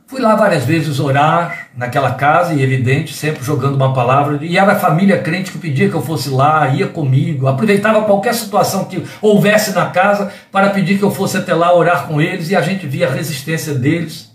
[0.08, 4.72] Fui lá várias vezes orar naquela casa, e evidente, sempre jogando uma palavra, e era
[4.72, 9.02] a família crente que pedia que eu fosse lá, ia comigo, aproveitava qualquer situação que
[9.20, 12.62] houvesse na casa para pedir que eu fosse até lá orar com eles, e a
[12.62, 14.30] gente via a resistência deles.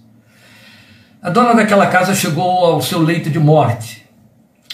[1.21, 4.01] A dona daquela casa chegou ao seu leito de morte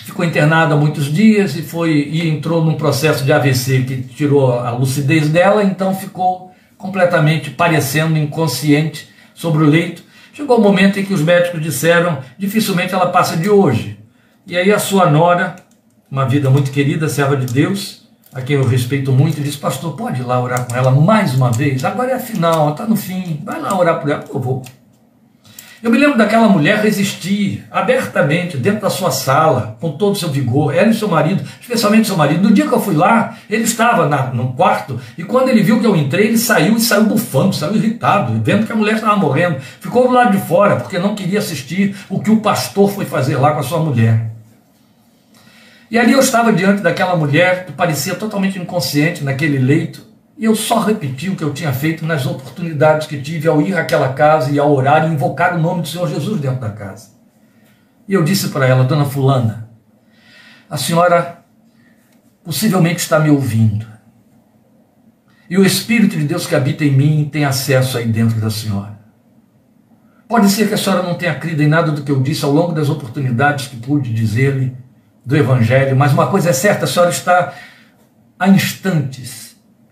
[0.08, 4.72] ficou internada muitos dias e foi e entrou num processo de AVC que tirou a
[4.72, 10.07] lucidez dela, então ficou completamente parecendo inconsciente sobre o leito.
[10.38, 13.98] Chegou o momento em que os médicos disseram dificilmente ela passa de hoje.
[14.46, 15.56] E aí a sua nora,
[16.12, 20.22] uma vida muito querida, serva de Deus, a quem eu respeito muito, disse: Pastor, pode
[20.22, 21.84] ir lá orar com ela mais uma vez?
[21.84, 24.24] Agora é a final, está no fim, vai lá orar por ela.
[24.32, 24.62] Eu vou.
[25.84, 30.30] Eu me lembro daquela mulher resistir abertamente dentro da sua sala, com todo o seu
[30.30, 32.42] vigor, ela e seu marido, especialmente seu marido.
[32.42, 35.86] No dia que eu fui lá, ele estava na, quarto e quando ele viu que
[35.86, 39.58] eu entrei, ele saiu e saiu bufando, saiu irritado, vendo que a mulher estava morrendo.
[39.80, 43.36] Ficou do lado de fora porque não queria assistir o que o pastor foi fazer
[43.36, 44.32] lá com a sua mulher.
[45.92, 50.07] E ali eu estava diante daquela mulher que parecia totalmente inconsciente naquele leito,
[50.38, 53.76] e eu só repeti o que eu tinha feito nas oportunidades que tive ao ir
[53.76, 57.10] àquela casa e ao orar e invocar o nome do Senhor Jesus dentro da casa.
[58.08, 59.68] E eu disse para ela, dona Fulana,
[60.70, 61.40] a senhora
[62.44, 63.88] possivelmente está me ouvindo.
[65.50, 68.98] E o Espírito de Deus que habita em mim tem acesso aí dentro da senhora.
[70.28, 72.52] Pode ser que a senhora não tenha crido em nada do que eu disse ao
[72.52, 74.76] longo das oportunidades que pude dizer-lhe
[75.26, 77.54] do Evangelho, mas uma coisa é certa, a senhora está
[78.38, 79.47] a instantes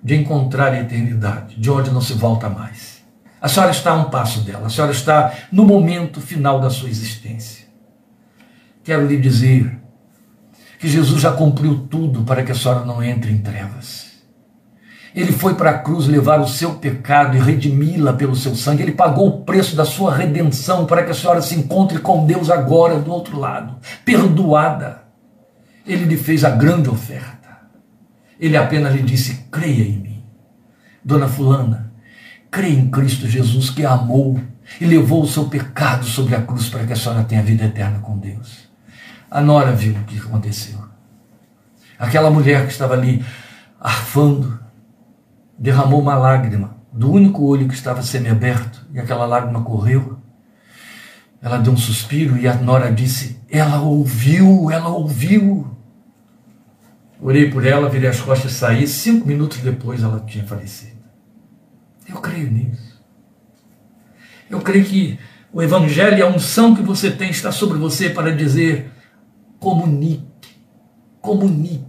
[0.06, 3.04] de encontrar a eternidade, de onde não se volta mais.
[3.42, 6.90] A senhora está a um passo dela, a senhora está no momento final da sua
[6.90, 7.66] existência.
[8.84, 9.80] Quero lhe dizer
[10.78, 14.12] que Jesus já cumpriu tudo para que a senhora não entre em trevas.
[15.16, 18.84] Ele foi para a cruz levar o seu pecado e redimi-la pelo seu sangue.
[18.84, 22.52] Ele pagou o preço da sua redenção para que a senhora se encontre com Deus
[22.52, 25.02] agora do outro lado, perdoada.
[25.88, 27.35] Ele lhe fez a grande oferta.
[28.40, 30.24] Ele apenas lhe disse: creia em mim.
[31.04, 31.92] Dona Fulana,
[32.50, 34.40] creia em Cristo Jesus que amou
[34.80, 38.00] e levou o seu pecado sobre a cruz para que a senhora tenha vida eterna
[38.00, 38.68] com Deus.
[39.30, 40.84] A nora viu o que aconteceu.
[41.98, 43.24] Aquela mulher que estava ali
[43.80, 44.60] arfando
[45.58, 50.18] derramou uma lágrima do único olho que estava semiaberto e aquela lágrima correu.
[51.42, 55.75] Ela deu um suspiro e a nora disse: Ela ouviu, ela ouviu.
[57.22, 58.88] Orei por ela, virei as costas e saí.
[58.88, 60.96] Cinco minutos depois ela tinha falecido.
[62.08, 63.02] Eu creio nisso.
[64.50, 65.18] Eu creio que
[65.52, 68.92] o Evangelho e a unção que você tem está sobre você para dizer:
[69.60, 70.50] comunique,
[71.22, 71.86] comunique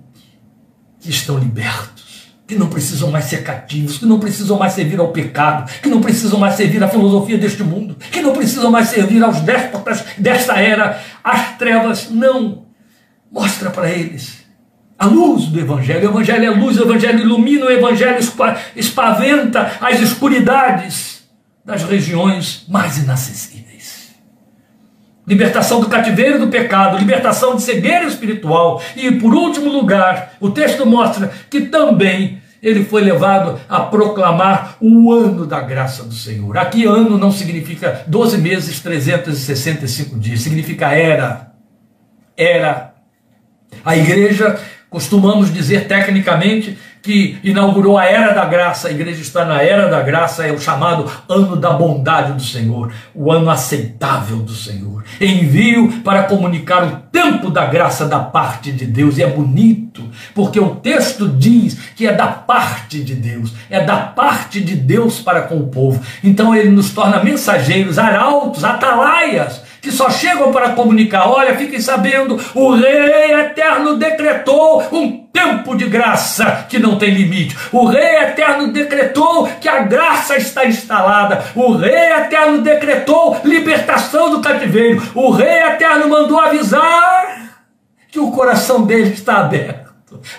[1.00, 5.12] que estão libertos, que não precisam mais ser cativos, que não precisam mais servir ao
[5.12, 9.22] pecado, que não precisam mais servir à filosofia deste mundo, que não precisam mais servir
[9.22, 12.08] aos déspotas desta era, às trevas.
[12.10, 12.64] Não.
[13.30, 14.45] Mostra para eles
[14.98, 16.08] a luz do Evangelho.
[16.08, 18.18] O Evangelho é luz, o Evangelho ilumina, o Evangelho
[18.74, 21.24] espaventa as escuridades
[21.64, 24.14] das regiões mais inacessíveis.
[25.26, 28.80] Libertação do cativeiro do pecado, libertação de cegueira espiritual.
[28.94, 35.12] E, por último lugar, o texto mostra que também ele foi levado a proclamar o
[35.12, 36.56] ano da graça do Senhor.
[36.56, 41.52] Aqui, ano não significa 12 meses, 365 dias, significa era.
[42.36, 42.94] Era.
[43.84, 44.58] A igreja
[44.96, 50.00] Costumamos dizer tecnicamente que inaugurou a era da graça, a igreja está na era da
[50.00, 55.04] graça, é o chamado ano da bondade do Senhor, o ano aceitável do Senhor.
[55.20, 60.02] Envio para comunicar o tempo da graça da parte de Deus, e é bonito,
[60.34, 65.20] porque o texto diz que é da parte de Deus, é da parte de Deus
[65.20, 66.00] para com o povo.
[66.24, 72.40] Então ele nos torna mensageiros, arautos, atalaias que só chegam para comunicar: olha, fiquem sabendo,
[72.56, 77.56] o Rei Eterno decretou um tempo de graça que não tem limite.
[77.70, 81.44] O Rei Eterno decretou que a graça está instalada.
[81.54, 85.00] O Rei Eterno decretou libertação do cativeiro.
[85.14, 87.52] O Rei Eterno mandou avisar
[88.10, 89.85] que o coração dele está aberto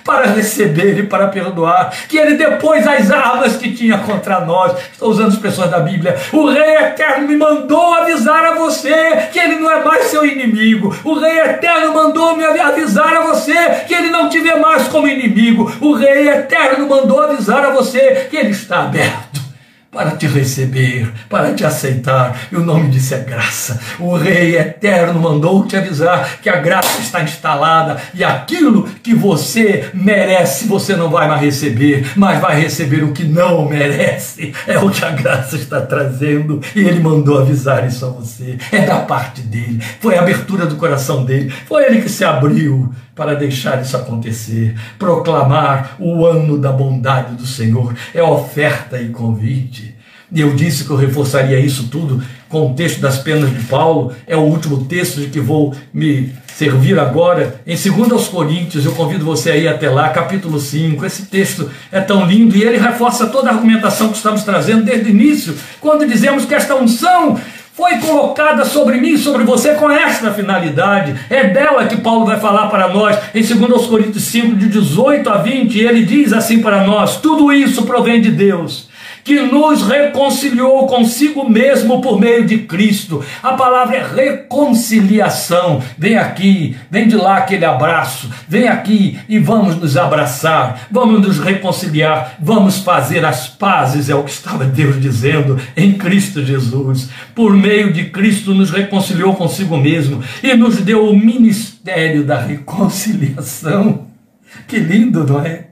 [0.04, 5.10] para receber e para perdoar, que ele depois as armas que tinha contra nós, estou
[5.10, 9.70] usando expressões da Bíblia, o Rei Eterno me mandou avisar a você que ele não
[9.70, 13.54] é mais seu inimigo, o Rei Eterno mandou me avisar a você
[13.86, 18.28] que ele não te vê mais como inimigo, o Rei Eterno mandou avisar a você
[18.30, 19.27] que ele está aberto
[19.98, 22.48] para te receber, para te aceitar.
[22.52, 23.80] E o nome disso é graça.
[24.00, 29.90] O Rei Eterno mandou te avisar que a graça está instalada e aquilo que você
[29.96, 34.54] merece, você não vai mais receber, mas vai receber o que não merece.
[34.68, 38.60] É o que a graça está trazendo e ele mandou avisar isso a você.
[38.72, 42.94] É da parte dele, foi a abertura do coração dele, foi ele que se abriu
[43.18, 44.76] para deixar isso acontecer.
[45.00, 49.98] Proclamar o ano da bondade do Senhor é oferta e convite.
[50.32, 54.14] E eu disse que eu reforçaria isso tudo com o texto das penas de Paulo,
[54.26, 57.62] é o último texto de que vou me servir agora.
[57.66, 61.06] Em 2 Coríntios, eu convido você a ir até lá, capítulo 5.
[61.06, 65.06] Esse texto é tão lindo e ele reforça toda a argumentação que estamos trazendo desde
[65.06, 67.40] o início, quando dizemos que esta unção
[67.78, 71.14] foi colocada sobre mim e sobre você com esta finalidade.
[71.30, 75.38] É dela que Paulo vai falar para nós em 2 Coríntios 5, de 18 a
[75.38, 75.78] 20.
[75.78, 78.87] Ele diz assim para nós: tudo isso provém de Deus
[79.28, 83.22] que nos reconciliou consigo mesmo por meio de Cristo.
[83.44, 85.84] A palavra é reconciliação.
[85.98, 91.40] Vem aqui, vem de lá aquele abraço, vem aqui e vamos nos abraçar, vamos nos
[91.40, 97.10] reconciliar, vamos fazer as pazes, é o que estava Deus dizendo em Cristo Jesus.
[97.36, 104.08] Por meio de Cristo nos reconciliou consigo mesmo e nos deu o ministério da reconciliação.
[104.70, 105.67] Que lindo, não é?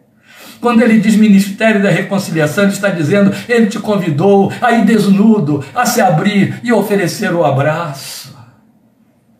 [0.65, 5.63] Quando ele diz ministério da reconciliação, ele está dizendo, ele te convidou a ir desnudo,
[5.75, 8.35] a se abrir e oferecer o abraço.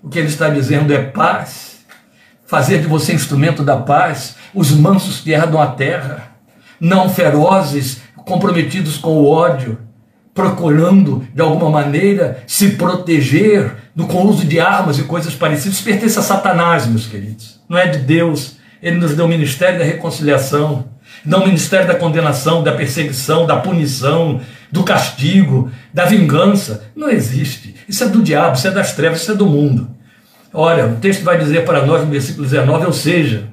[0.04, 1.84] O que ele está dizendo é paz,
[2.46, 6.28] fazer de você instrumento da paz, os mansos que herdam a terra,
[6.80, 9.80] não ferozes, comprometidos com o ódio,
[10.32, 15.82] procurando de alguma maneira se proteger do, com o uso de armas e coisas parecidas,
[15.82, 17.60] pertence a Satanás, meus queridos.
[17.68, 18.58] Não é de Deus.
[18.80, 20.94] Ele nos deu o ministério da reconciliação
[21.24, 24.42] não ministério da condenação, da perseguição, da punição,
[24.72, 26.92] do castigo, da vingança.
[26.96, 27.76] Não existe.
[27.88, 29.90] Isso é do diabo, isso é das trevas, isso é do mundo.
[30.54, 33.50] Olha, o texto vai dizer para nós no versículo 19, ou seja,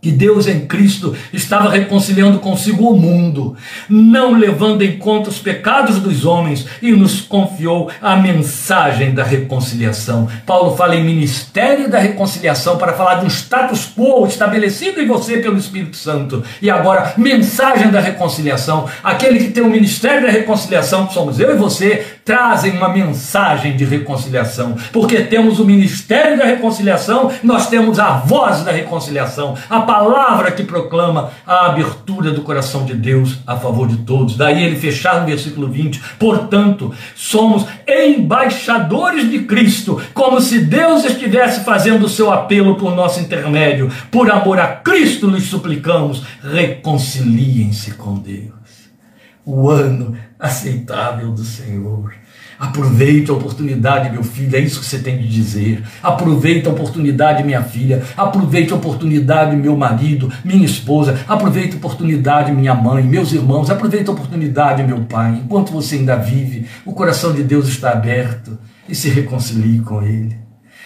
[0.00, 3.56] que Deus em Cristo estava reconciliando consigo o mundo,
[3.88, 10.28] não levando em conta os pecados dos homens, e nos confiou a mensagem da reconciliação.
[10.46, 15.38] Paulo fala em ministério da reconciliação para falar de um status quo estabelecido em você
[15.38, 16.44] pelo Espírito Santo.
[16.60, 18.86] E agora, mensagem da reconciliação.
[19.02, 23.76] Aquele que tem o ministério da reconciliação, que somos eu e você, trazem uma mensagem
[23.76, 29.80] de reconciliação, porque temos o ministério da reconciliação, nós temos a voz da reconciliação, a
[29.86, 34.36] palavra que proclama a abertura do coração de Deus a favor de todos.
[34.36, 41.64] Daí ele fechar no versículo 20: portanto, somos embaixadores de Cristo, como se Deus estivesse
[41.64, 43.90] fazendo o seu apelo por nosso intermédio.
[44.10, 48.56] Por amor a Cristo lhes suplicamos, reconciliem-se com Deus.
[49.44, 52.25] O ano aceitável do Senhor.
[52.58, 55.82] Aproveite a oportunidade, meu filho, é isso que você tem de dizer.
[56.02, 58.02] Aproveite a oportunidade, minha filha.
[58.16, 61.18] Aproveite a oportunidade, meu marido, minha esposa.
[61.28, 63.70] Aproveite a oportunidade, minha mãe, meus irmãos.
[63.70, 65.40] Aproveite a oportunidade, meu pai.
[65.44, 70.36] Enquanto você ainda vive, o coração de Deus está aberto e se reconcilie com Ele.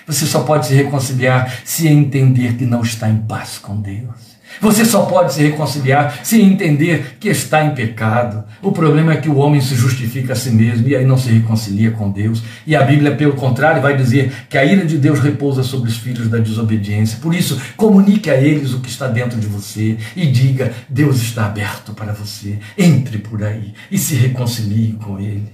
[0.07, 4.30] Você só pode se reconciliar se entender que não está em paz com Deus.
[4.61, 8.45] Você só pode se reconciliar se entender que está em pecado.
[8.61, 11.31] O problema é que o homem se justifica a si mesmo e aí não se
[11.31, 12.43] reconcilia com Deus.
[12.67, 15.97] E a Bíblia, pelo contrário, vai dizer que a ira de Deus repousa sobre os
[15.97, 17.19] filhos da desobediência.
[17.23, 21.47] Por isso, comunique a eles o que está dentro de você e diga: Deus está
[21.47, 22.59] aberto para você.
[22.77, 25.53] Entre por aí e se reconcilie com Ele.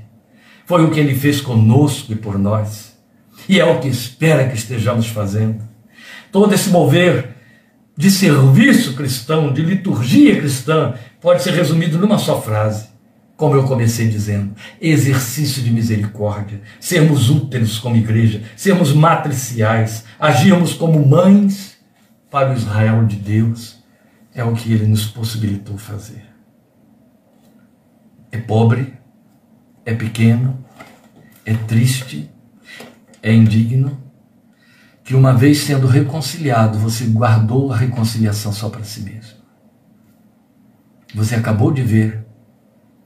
[0.65, 2.97] Foi o que Ele fez conosco e por nós.
[3.49, 5.63] E é o que espera que estejamos fazendo.
[6.33, 7.36] Todo esse mover
[7.97, 12.89] de serviço cristão, de liturgia cristã, pode ser resumido numa só frase.
[13.37, 21.07] Como eu comecei dizendo, exercício de misericórdia, sermos úteis como igreja, sermos matriciais, agirmos como
[21.07, 21.77] mães
[22.31, 23.77] para o Israel de Deus,
[24.35, 26.25] é o que ele nos possibilitou fazer.
[28.31, 28.95] É pobre,
[29.85, 30.65] é pequeno,
[31.45, 32.31] é triste,
[33.23, 34.06] é indigno,
[35.07, 39.39] que uma vez sendo reconciliado, você guardou a reconciliação só para si mesmo.
[41.15, 42.27] Você acabou de ver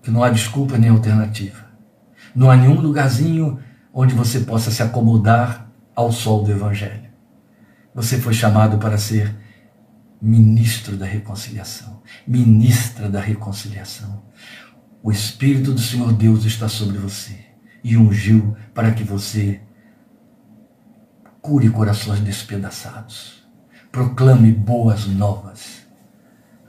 [0.03, 1.67] que não há desculpa nem alternativa.
[2.35, 3.61] Não há nenhum lugarzinho
[3.93, 7.11] onde você possa se acomodar ao sol do Evangelho.
[7.95, 9.37] Você foi chamado para ser
[10.23, 14.23] ministro da reconciliação, ministra da reconciliação.
[15.03, 17.37] O Espírito do Senhor Deus está sobre você
[17.85, 19.61] e ungiu para que você
[21.41, 23.43] cure corações despedaçados,
[23.91, 25.86] proclame boas novas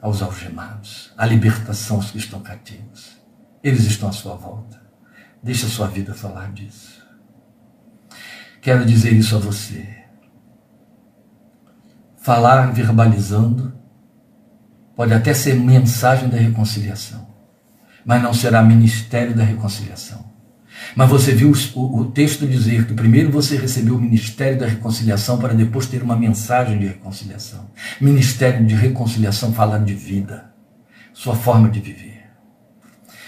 [0.01, 3.17] aos algemados, a libertação aos que estão cativos.
[3.63, 4.81] Eles estão à sua volta.
[5.43, 7.01] Deixa a sua vida falar disso.
[8.61, 9.87] Quero dizer isso a você.
[12.17, 13.73] Falar verbalizando
[14.95, 17.27] pode até ser mensagem da reconciliação,
[18.05, 20.30] mas não será ministério da reconciliação.
[20.95, 25.37] Mas você viu o, o, texto dizer que primeiro você recebeu o ministério da reconciliação
[25.37, 27.69] para depois ter uma mensagem de reconciliação.
[27.99, 30.51] Ministério de reconciliação falando de vida,
[31.13, 32.21] sua forma de viver.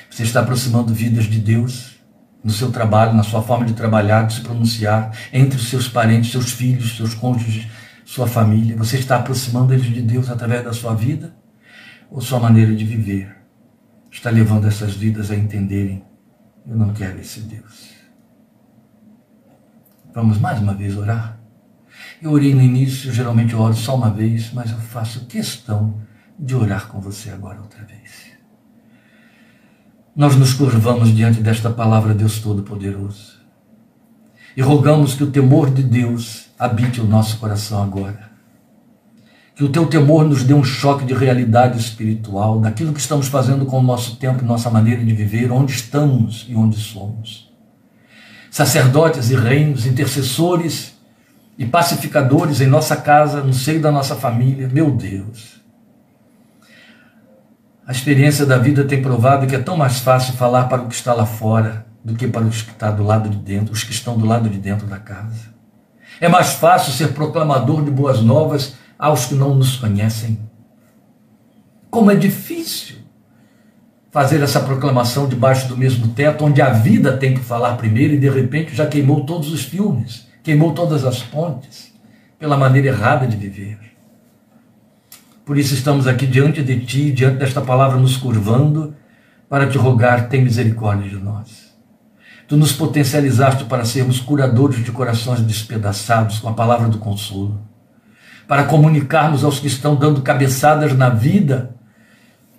[0.10, 1.93] Você está aproximando vidas de Deus
[2.43, 6.32] no seu trabalho, na sua forma de trabalhar, de se pronunciar, entre os seus parentes,
[6.32, 7.68] seus filhos, seus cônjuges,
[8.04, 8.76] sua família.
[8.76, 11.34] Você está aproximando eles de Deus através da sua vida
[12.12, 13.34] ou sua maneira de viver?
[14.12, 16.04] Está levando essas vidas a entenderem
[16.68, 17.91] eu não quero esse Deus.
[20.14, 21.39] Vamos mais uma vez orar?
[22.22, 26.01] Eu orei no início, geralmente eu oro só uma vez, mas eu faço questão
[26.38, 28.34] de orar com você agora outra vez.
[30.16, 33.41] Nós nos curvamos diante desta palavra, Deus Todo-Poderoso,
[34.55, 38.32] e rogamos que o temor de Deus habite o nosso coração agora.
[39.56, 43.66] Que o teu temor nos dê um choque de realidade espiritual, daquilo que estamos fazendo
[43.66, 47.51] com o nosso tempo nossa maneira de viver, onde estamos e onde somos.
[48.49, 50.93] Sacerdotes e reinos, intercessores
[51.58, 55.62] e pacificadores em nossa casa, no seio da nossa família, meu Deus.
[57.86, 60.95] A experiência da vida tem provado que é tão mais fácil falar para o que
[60.95, 63.91] está lá fora do que para os que estão do lado de dentro, os que
[63.91, 65.54] estão do lado de dentro da casa.
[66.20, 70.39] É mais fácil ser proclamador de boas novas aos que não nos conhecem.
[71.91, 72.99] Como é difícil
[74.10, 78.18] fazer essa proclamação debaixo do mesmo teto, onde a vida tem que falar primeiro e
[78.18, 81.93] de repente já queimou todos os filmes, queimou todas as pontes,
[82.39, 83.78] pela maneira errada de viver.
[85.43, 88.95] Por isso estamos aqui diante de Ti, diante desta palavra, nos curvando,
[89.49, 91.74] para te rogar, tem misericórdia de nós.
[92.47, 97.72] Tu nos potencializaste para sermos curadores de corações despedaçados com a palavra do consolo,
[98.47, 101.73] para comunicarmos aos que estão dando cabeçadas na vida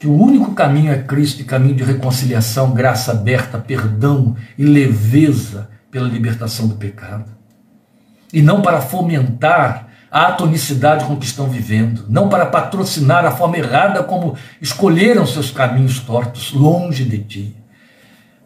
[0.05, 5.71] que o único caminho é Cristo e caminho de reconciliação, graça aberta, perdão e leveza
[5.91, 7.31] pela libertação do pecado.
[8.31, 13.57] E não para fomentar a atonicidade com que estão vivendo, não para patrocinar a forma
[13.57, 17.57] errada como escolheram seus caminhos tortos, longe de ti.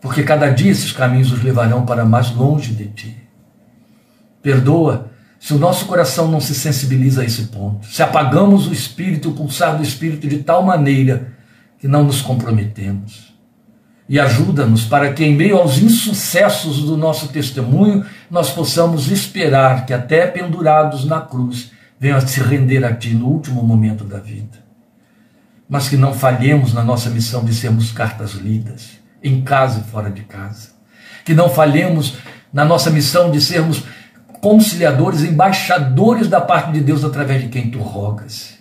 [0.01, 3.17] Porque cada dia esses caminhos os levarão para mais longe de ti.
[4.41, 5.08] Perdoa
[5.39, 9.35] se o nosso coração não se sensibiliza a esse ponto, se apagamos o espírito, o
[9.35, 11.33] pulsar do espírito de tal maneira
[11.79, 13.29] que não nos comprometemos.
[14.09, 19.93] E ajuda-nos para que, em meio aos insucessos do nosso testemunho, nós possamos esperar que,
[19.93, 21.71] até pendurados na cruz,
[22.01, 24.67] venham a se render a Ti no último momento da vida.
[25.69, 30.11] Mas que não falhemos na nossa missão de sermos cartas lidas, em casa e fora
[30.11, 30.71] de casa.
[31.23, 32.15] Que não falhemos
[32.51, 33.83] na nossa missão de sermos
[34.41, 38.59] conciliadores, embaixadores da parte de Deus através de quem Tu rogas.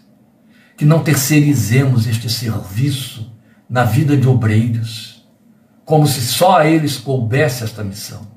[0.75, 3.31] Que não terceirizemos este serviço
[3.69, 5.17] na vida de obreiros
[5.87, 8.27] como se só a eles coubesse esta missão.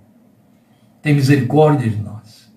[1.03, 2.49] Tem misericórdia de nós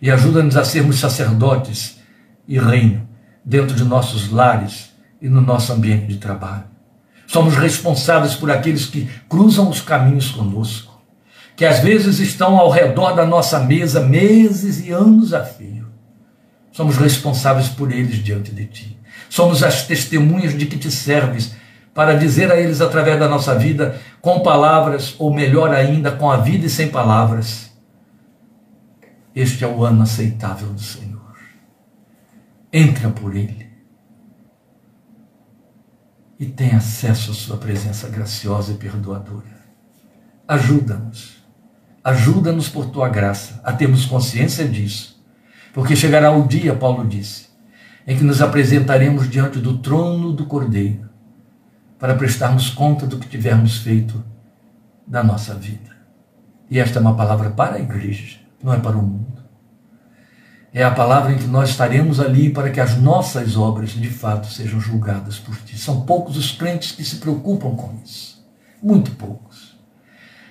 [0.00, 1.98] e ajuda-nos a sermos sacerdotes
[2.46, 3.06] e reino
[3.44, 6.64] dentro de nossos lares e no nosso ambiente de trabalho.
[7.26, 10.87] Somos responsáveis por aqueles que cruzam os caminhos conosco,
[11.58, 15.88] que às vezes estão ao redor da nossa mesa meses e anos a fio.
[16.70, 18.96] Somos responsáveis por eles diante de ti.
[19.28, 21.56] Somos as testemunhas de que te serves
[21.92, 26.36] para dizer a eles através da nossa vida, com palavras, ou melhor ainda, com a
[26.36, 27.72] vida e sem palavras:
[29.34, 31.34] Este é o ano aceitável do Senhor.
[32.72, 33.66] Entra por ele
[36.38, 39.58] e tem acesso à Sua presença graciosa e perdoadora.
[40.46, 41.37] Ajuda-nos,
[42.08, 45.22] ajuda-nos por tua graça a termos consciência disso,
[45.72, 47.48] porque chegará o dia, Paulo disse,
[48.06, 51.08] em que nos apresentaremos diante do trono do Cordeiro
[51.98, 54.24] para prestarmos conta do que tivermos feito
[55.06, 55.96] da nossa vida.
[56.70, 59.42] E esta é uma palavra para a igreja, não é para o mundo.
[60.72, 64.46] É a palavra em que nós estaremos ali para que as nossas obras de fato
[64.46, 65.78] sejam julgadas por ti.
[65.78, 68.46] São poucos os crentes que se preocupam com isso.
[68.82, 69.47] Muito poucos.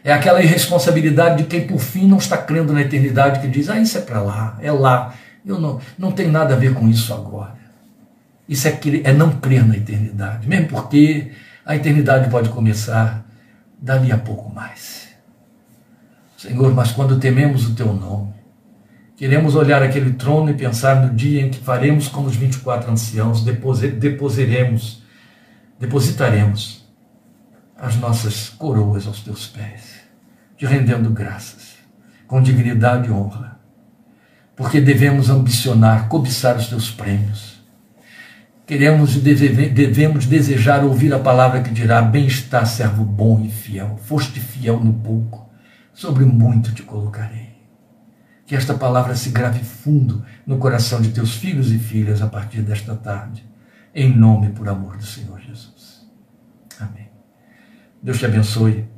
[0.08, 3.78] É aquela irresponsabilidade de quem por fim não está crendo na eternidade que diz: ah,
[3.78, 5.14] isso é para lá, é lá.
[5.45, 7.55] Eu não, não tenho nada a ver com isso agora.
[8.47, 11.34] Isso é, é não crer na eternidade, mesmo porque
[11.66, 13.26] a eternidade pode começar
[13.82, 15.10] dali a pouco mais.
[16.38, 18.34] Senhor, mas quando tememos o teu nome,
[19.18, 23.43] queremos olhar aquele trono e pensar no dia em que faremos como os 24 anciãos,
[23.43, 25.03] deposiremos,
[25.78, 26.88] depositaremos
[27.78, 29.97] as nossas coroas aos teus pés,
[30.58, 31.78] te rendendo graças,
[32.28, 33.60] com dignidade e honra,
[34.55, 37.58] porque devemos ambicionar, cobiçar os teus prêmios
[38.68, 39.20] Queremos e
[39.70, 43.97] devemos desejar ouvir a palavra que dirá: Bem-estar, servo bom e fiel.
[44.03, 45.49] Foste fiel no pouco,
[45.93, 47.55] sobre muito te colocarei.
[48.45, 52.62] Que esta palavra se grave fundo no coração de teus filhos e filhas a partir
[52.62, 53.45] desta tarde,
[53.95, 56.05] em nome e por amor do Senhor Jesus.
[56.78, 57.10] Amém.
[58.03, 58.97] Deus te abençoe.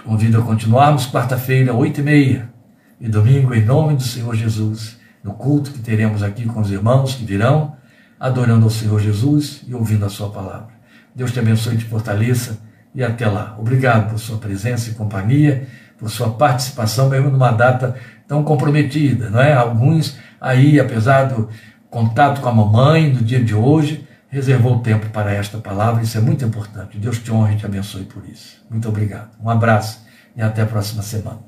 [0.00, 2.50] Te convido a continuarmos quarta-feira, oito e meia,
[2.98, 7.14] e domingo, em nome do Senhor Jesus, no culto que teremos aqui com os irmãos
[7.14, 7.76] que virão
[8.18, 10.68] adorando ao Senhor Jesus e ouvindo a Sua palavra.
[11.14, 12.60] Deus te abençoe e te fortaleça
[12.94, 13.54] e até lá.
[13.58, 17.94] Obrigado por sua presença e companhia, por sua participação, mesmo numa data
[18.26, 19.52] tão comprometida, não é?
[19.52, 21.50] Alguns aí, apesar do
[21.90, 26.20] contato com a mamãe no dia de hoje, reservou tempo para esta palavra, isso é
[26.20, 26.96] muito importante.
[26.98, 28.64] Deus te honre e te abençoe por isso.
[28.70, 29.30] Muito obrigado.
[29.42, 30.06] Um abraço
[30.36, 31.40] e até a próxima semana.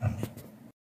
[0.00, 0.39] Amém.